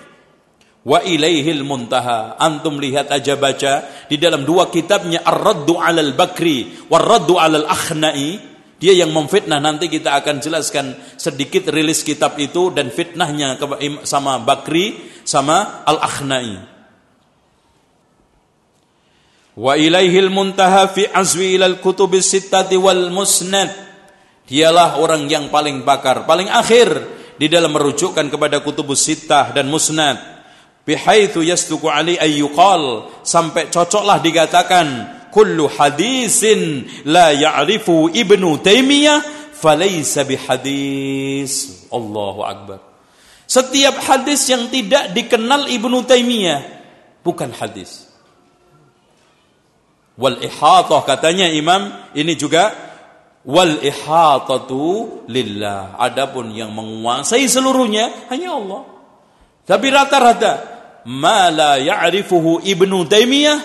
[0.85, 2.37] Wa ilaihil muntaha.
[2.37, 8.54] Antum lihat aja baca di dalam dua kitabnya Ar-Raddu 'alal Bakri War-Raddu 'alal Akhnai.
[8.75, 13.55] Dia yang memfitnah nanti kita akan jelaskan sedikit rilis kitab itu dan fitnahnya
[14.03, 16.75] sama Bakri sama Al-Akhnai.
[19.55, 23.71] Wa ilaihil muntaha fi azwi ilal kutubis sittati wal musnad.
[24.45, 26.91] Dialah orang yang paling bakar, paling akhir
[27.39, 30.35] di dalam merujukkan kepada kutubus sittah dan musnad
[30.85, 34.87] bihaitsu yasduqu ali ayyuqal sampai cocoklah dikatakan
[35.35, 39.19] kullu hadisin la ya'rifu ibnu taimiyah
[39.51, 41.85] falaysa bihadis.
[41.91, 42.79] Allahu akbar.
[43.43, 46.63] Setiap hadis yang tidak dikenal ibnu taimiyah
[47.19, 48.07] bukan hadis.
[50.15, 52.71] Wal ihatah katanya imam ini juga
[53.43, 55.99] wal ihatatu lillah.
[55.99, 58.81] Adapun yang menguasai seluruhnya hanya Allah.
[59.67, 60.53] Tapi rata-rata
[61.09, 63.59] ma la ya'rifuhu Ibnu Taimiyah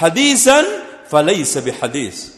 [0.00, 2.36] hadisan falaysa bihadis.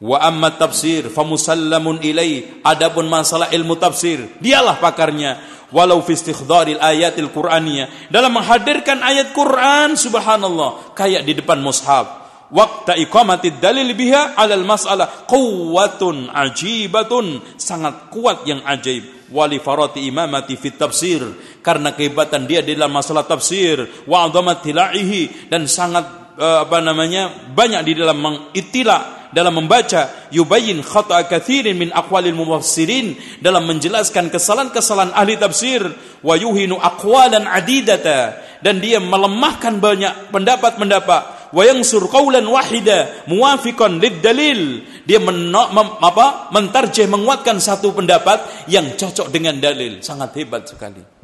[0.00, 2.62] Wa amma tafsir famusallamun ilai.
[2.64, 5.36] Adapun masalah ilmu tafsir, dialah pakarnya.
[5.70, 8.10] Walau fi istikhdharil ayatil Qur'aniyah.
[8.10, 12.20] Dalam menghadirkan ayat Quran, subhanallah, kayak di depan mushaf.
[12.50, 20.58] Waktu iqamatid dalil biha alal masalah quwwatun ajibatun sangat kuat yang ajaib wali farati imamati
[20.58, 21.22] fit tafsir
[21.62, 27.84] karena kehebatan dia di dalam masalah tafsir wa adamat tilaihi dan sangat apa namanya banyak
[27.84, 35.38] di dalam mengitila dalam membaca yubayyin khata kathirin min aqwalil mufassirin dalam menjelaskan kesalahan-kesalahan ahli
[35.38, 35.84] tafsir
[36.24, 44.18] wa yuhinu aqwalan adidata dan dia melemahkan banyak pendapat-pendapat wa yangsur qaulan wahida muwafiqan lid
[44.18, 49.98] dalil dia men, apa mentarjih menguatkan satu pendapat yang cocok dengan dalil.
[50.02, 51.19] Sangat hebat sekali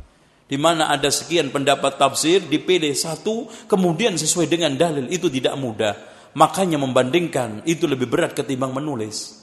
[0.47, 5.95] di mana ada sekian pendapat tafsir dipilih satu kemudian sesuai dengan dalil itu tidak mudah.
[6.37, 9.43] Makanya membandingkan itu lebih berat ketimbang menulis.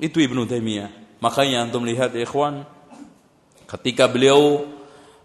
[0.00, 1.22] Itu Ibnu Taimiyah.
[1.22, 2.66] Makanya antum lihat ya ikhwan
[3.70, 4.66] ketika beliau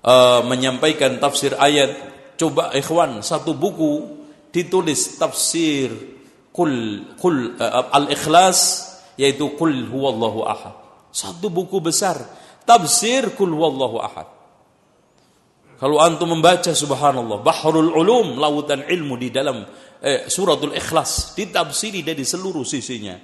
[0.06, 1.92] uh, menyampaikan tafsir ayat
[2.38, 4.22] coba ikhwan satu buku
[4.54, 5.92] ditulis tafsir
[6.54, 10.76] kul kul uh, al-ikhlas yaitu kul huwallahu ahad.
[11.10, 12.22] Satu buku besar
[12.70, 14.30] tafsir kul wallahu ahad.
[15.82, 19.66] Kalau antum membaca subhanallah bahrul ulum lautan ilmu di dalam
[20.04, 23.18] eh, suratul ikhlas ditafsiri dari seluruh sisinya.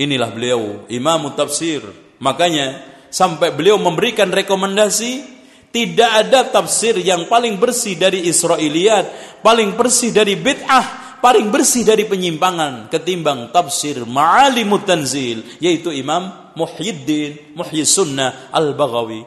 [0.00, 1.84] Inilah beliau imam tafsir.
[2.22, 2.80] Makanya
[3.12, 5.40] sampai beliau memberikan rekomendasi
[5.74, 12.08] tidak ada tafsir yang paling bersih dari Israiliyat, paling bersih dari bid'ah, paling bersih dari
[12.08, 19.22] penyimpangan ketimbang tafsir Ma'alimut Tanzil yaitu Imam Muhyiddin Muhyi Sunnah Al-Baghawi.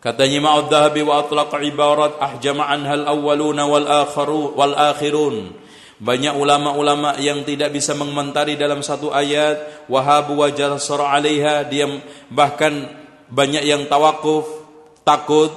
[0.00, 5.50] Katanya Imam Dhahabi wa atlaq ibarat ahjama anha al-awwaluna wal akharu wal akhirun.
[5.96, 11.64] Banyak ulama-ulama yang tidak bisa mengomentari dalam satu ayat wahabu wa jasar 'alaiha.
[11.72, 11.88] Dia
[12.28, 12.86] bahkan
[13.32, 14.44] banyak yang tawakuf
[15.02, 15.50] takut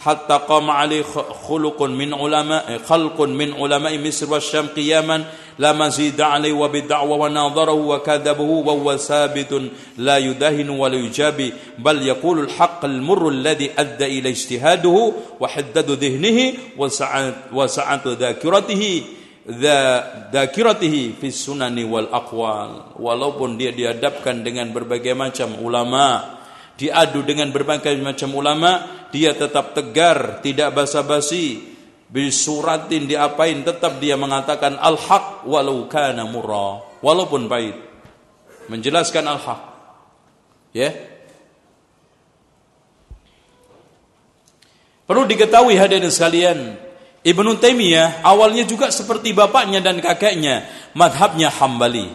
[0.00, 1.04] hatta qama 'alaihi
[1.46, 5.28] khuluqun min ulama khalqun min ulama Misr wasyam qiyaman.
[5.58, 9.52] لا مزيد عليه وبدعوة ونظره وكذبه وهو ثابت
[9.98, 16.38] لا يدهن ولا يجابي بل يقول الحق المر الذي أدى إلى اجتهاده وحدد ذهنه
[17.52, 19.02] وسعة ذاكرته
[20.32, 22.70] ذاكرته في السنن والأقوال
[23.02, 26.38] walaupun dia dihadapkan dengan berbagai macam ulama
[26.78, 31.71] diadu dengan berbagai macam ulama dia tetap tegar tidak basa-basi
[32.12, 37.74] bisuratin diapain tetap dia mengatakan al-haq walau kana murra, walaupun pahit.
[38.68, 39.60] Menjelaskan al-haq.
[40.76, 40.92] Ya.
[45.08, 46.76] Perlu diketahui hadirin sekalian,
[47.24, 52.12] Ibnu Taimiyah awalnya juga seperti bapaknya dan kakeknya, madhabnya Hambali.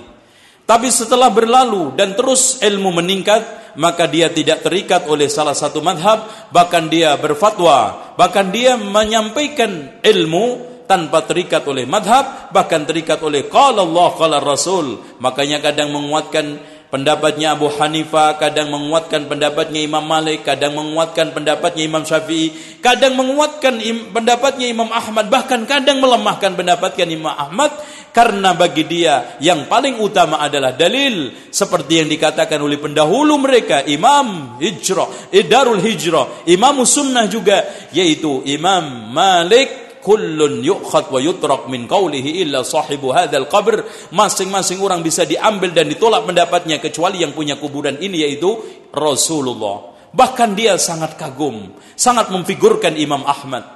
[0.67, 3.39] Tapi setelah berlalu dan terus ilmu meningkat,
[3.77, 10.77] maka dia tidak terikat oleh salah satu madhab, bahkan dia berfatwa, bahkan dia menyampaikan ilmu
[10.89, 15.19] tanpa terikat oleh madhab, bahkan terikat oleh qala Allah qala Rasul.
[15.21, 22.03] Makanya kadang menguatkan pendapatnya Abu Hanifah, kadang menguatkan pendapatnya Imam Malik, kadang menguatkan pendapatnya Imam
[22.07, 23.79] Syafi'i, kadang menguatkan
[24.15, 27.75] pendapatnya Imam Ahmad, bahkan kadang melemahkan pendapatnya Imam Ahmad
[28.15, 34.57] karena bagi dia yang paling utama adalah dalil seperti yang dikatakan oleh pendahulu mereka Imam
[34.57, 37.61] Hijrah, Idarul Hijrah, Imam Sunnah juga
[37.93, 43.83] yaitu Imam Malik kullun yu'khad wa yutrak min qawlihi illa sahibu hadzal qabr.
[44.15, 48.55] Masing-masing orang bisa diambil dan ditolak pendapatnya kecuali yang punya kuburan ini yaitu
[48.95, 49.99] Rasulullah.
[50.15, 53.75] Bahkan dia sangat kagum sangat memfigurkan Imam Ahmad.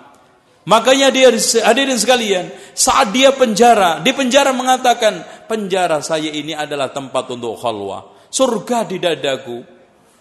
[0.63, 1.27] Makanya dia
[1.67, 8.29] hadirin sekalian saat dia penjara di penjara mengatakan penjara saya ini adalah tempat untuk khalwah
[8.31, 9.57] surga di dadaku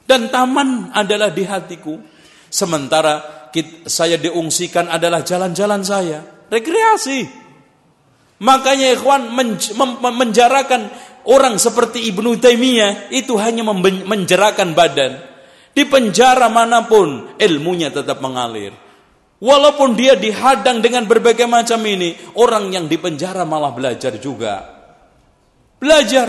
[0.08, 1.94] dan taman adalah di hatiku.
[2.50, 3.39] Sementara
[3.86, 7.26] saya diungsikan adalah jalan-jalan saya, rekreasi.
[8.40, 9.28] Makanya ikhwan
[10.00, 10.88] menjarakan
[11.28, 13.66] orang seperti Ibnu Taimiyah itu hanya
[14.06, 15.20] menjarakan badan.
[15.70, 18.72] Di penjara mana pun ilmunya tetap mengalir.
[19.40, 24.68] Walaupun dia dihadang dengan berbagai macam ini, orang yang di penjara malah belajar juga.
[25.80, 26.28] Belajar.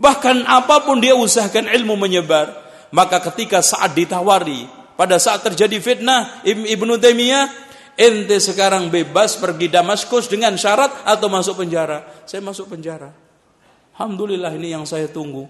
[0.00, 2.60] Bahkan apa pun dia usahakan ilmu menyebar.
[2.92, 4.64] Maka ketika saat ditawari,
[4.94, 7.48] pada saat terjadi fitnah Ibnu Taimiyah
[7.96, 12.24] ente sekarang bebas pergi Damaskus dengan syarat atau masuk penjara?
[12.28, 13.12] Saya masuk penjara.
[13.96, 15.48] Alhamdulillah ini yang saya tunggu.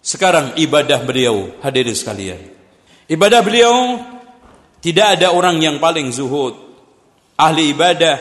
[0.00, 2.40] Sekarang ibadah beliau hadirin sekalian.
[3.10, 4.00] Ibadah beliau
[4.80, 6.56] tidak ada orang yang paling zuhud.
[7.36, 8.16] Ahli ibadah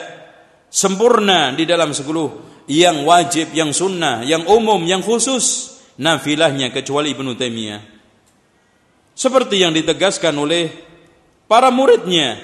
[0.68, 2.50] sempurna di dalam sepuluh.
[2.70, 5.78] Yang wajib, yang sunnah, yang umum, yang khusus.
[6.00, 7.99] Nafilahnya kecuali Ibnu Taimiyah
[9.20, 10.72] seperti yang ditegaskan oleh
[11.44, 12.40] para muridnya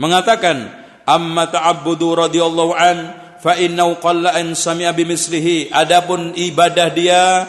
[0.00, 0.72] mengatakan
[1.04, 2.96] amma ta'abbudu radhiyallahu an
[3.36, 5.68] fa innahu qalla an sami'a bimislihi.
[5.68, 7.44] Adapun ibadah dia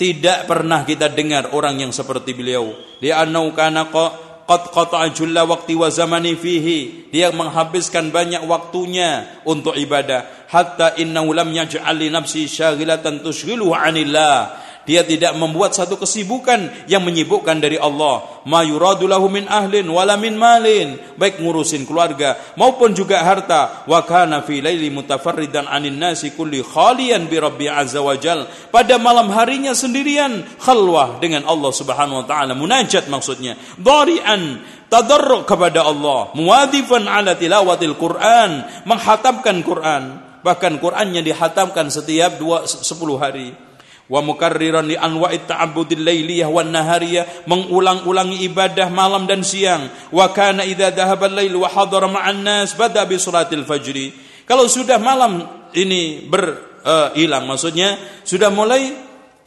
[0.00, 2.72] tidak pernah kita dengar orang yang seperti beliau.
[3.04, 7.12] Dia annau kana qad qata'a julla waqti wa zamani fihi.
[7.12, 10.48] Dia menghabiskan banyak waktunya untuk ibadah.
[10.48, 17.00] Hatta innahu lam yaj'al li nafsi syaghilatan tushghiluhu 'anillah dia tidak membuat satu kesibukan yang
[17.04, 18.44] menyibukkan dari Allah.
[18.44, 21.00] Ma yuradu min ahlin wala min malin.
[21.16, 23.88] Baik ngurusin keluarga maupun juga harta.
[23.88, 28.44] Wa kana fi laili mutafarridan anin nasi kulli khalian bi rabbi azza wa jal.
[28.68, 32.52] Pada malam harinya sendirian khalwah dengan Allah Subhanahu wa taala.
[32.52, 33.56] Munajat maksudnya.
[33.80, 34.60] Dhari'an
[34.92, 36.28] tadarruk kepada Allah.
[36.36, 38.84] Muwadifan ala tilawatil Quran.
[38.84, 40.04] Menghatamkan Quran.
[40.44, 43.63] Bahkan Qurannya dihatamkan setiap dua, sepuluh hari
[44.10, 47.48] wa mukarriran li anwa'i ta'abbudil lailiyah wan nahariyah.
[47.48, 49.88] Mengulang-ulangi ibadah malam dan siang.
[50.12, 54.12] Wa kana idza dhahaba al-lail wa hadara ma'an nas bada bi salatil fajri.
[54.44, 55.40] Kalau sudah malam
[55.72, 58.92] ini berhilang uh, maksudnya sudah mulai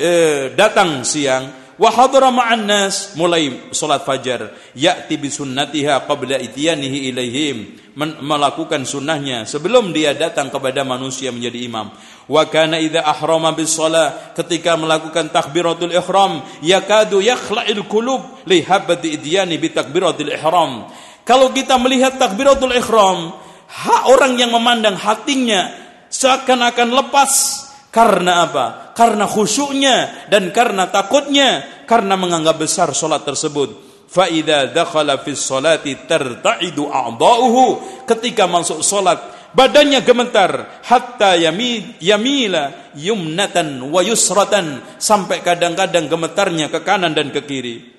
[0.01, 3.13] uh, datang siang wa hadara ma'an nas.
[3.15, 4.53] Mulai salat fajar.
[4.73, 7.57] Ya'ti bi sunnatiha qabla ityanihi ilaihim.
[7.97, 11.89] Melakukan sunnahnya sebelum dia datang kepada manusia menjadi imam.
[12.29, 19.17] Wa kana idza ahrama bis shalah ketika melakukan takbiratul ihram yakadu yakhla'il qulub li habati
[19.17, 20.85] idyani bi takbiratul ihram.
[21.25, 23.33] Kalau kita melihat takbiratul ihram
[24.07, 25.73] orang yang memandang hatinya
[26.07, 27.31] seakan-akan lepas
[27.89, 28.65] karena apa?
[28.93, 33.87] Karena khusyuknya dan karena takutnya, karena menganggap besar solat tersebut.
[34.07, 37.65] Faida dakhala fi salati tertaidu a'dha'uhu.
[38.07, 41.35] Ketika masuk solat, badannya gemetar hatta
[41.99, 47.96] yamila yumnatan wa yusratan sampai kadang-kadang gemetarnya ke kanan dan ke kiri.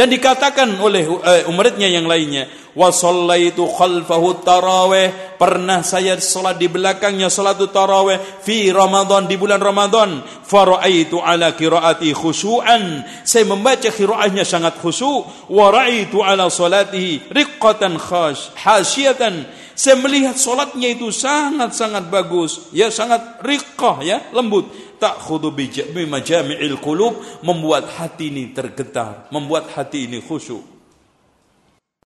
[0.00, 6.72] Dan dikatakan oleh uh, umatnya yang lainnya, wa sallaitu khalfahu tarawih, pernah saya salat di
[6.72, 14.40] belakangnya salat tarawih fi Ramadan di bulan Ramadan, faraaitu ala qiraati khusyu'an, saya membaca qiraatnya
[14.40, 22.72] sangat khusyuk, wa raaitu ala salatihi riqqatan khash, hasyatan, saya melihat salatnya itu sangat-sangat bagus,
[22.72, 30.04] ya sangat riqqah ya, lembut ta'khudhu bi majami'il qulub membuat hati ini tergetar, membuat hati
[30.04, 30.79] ini khusyuk.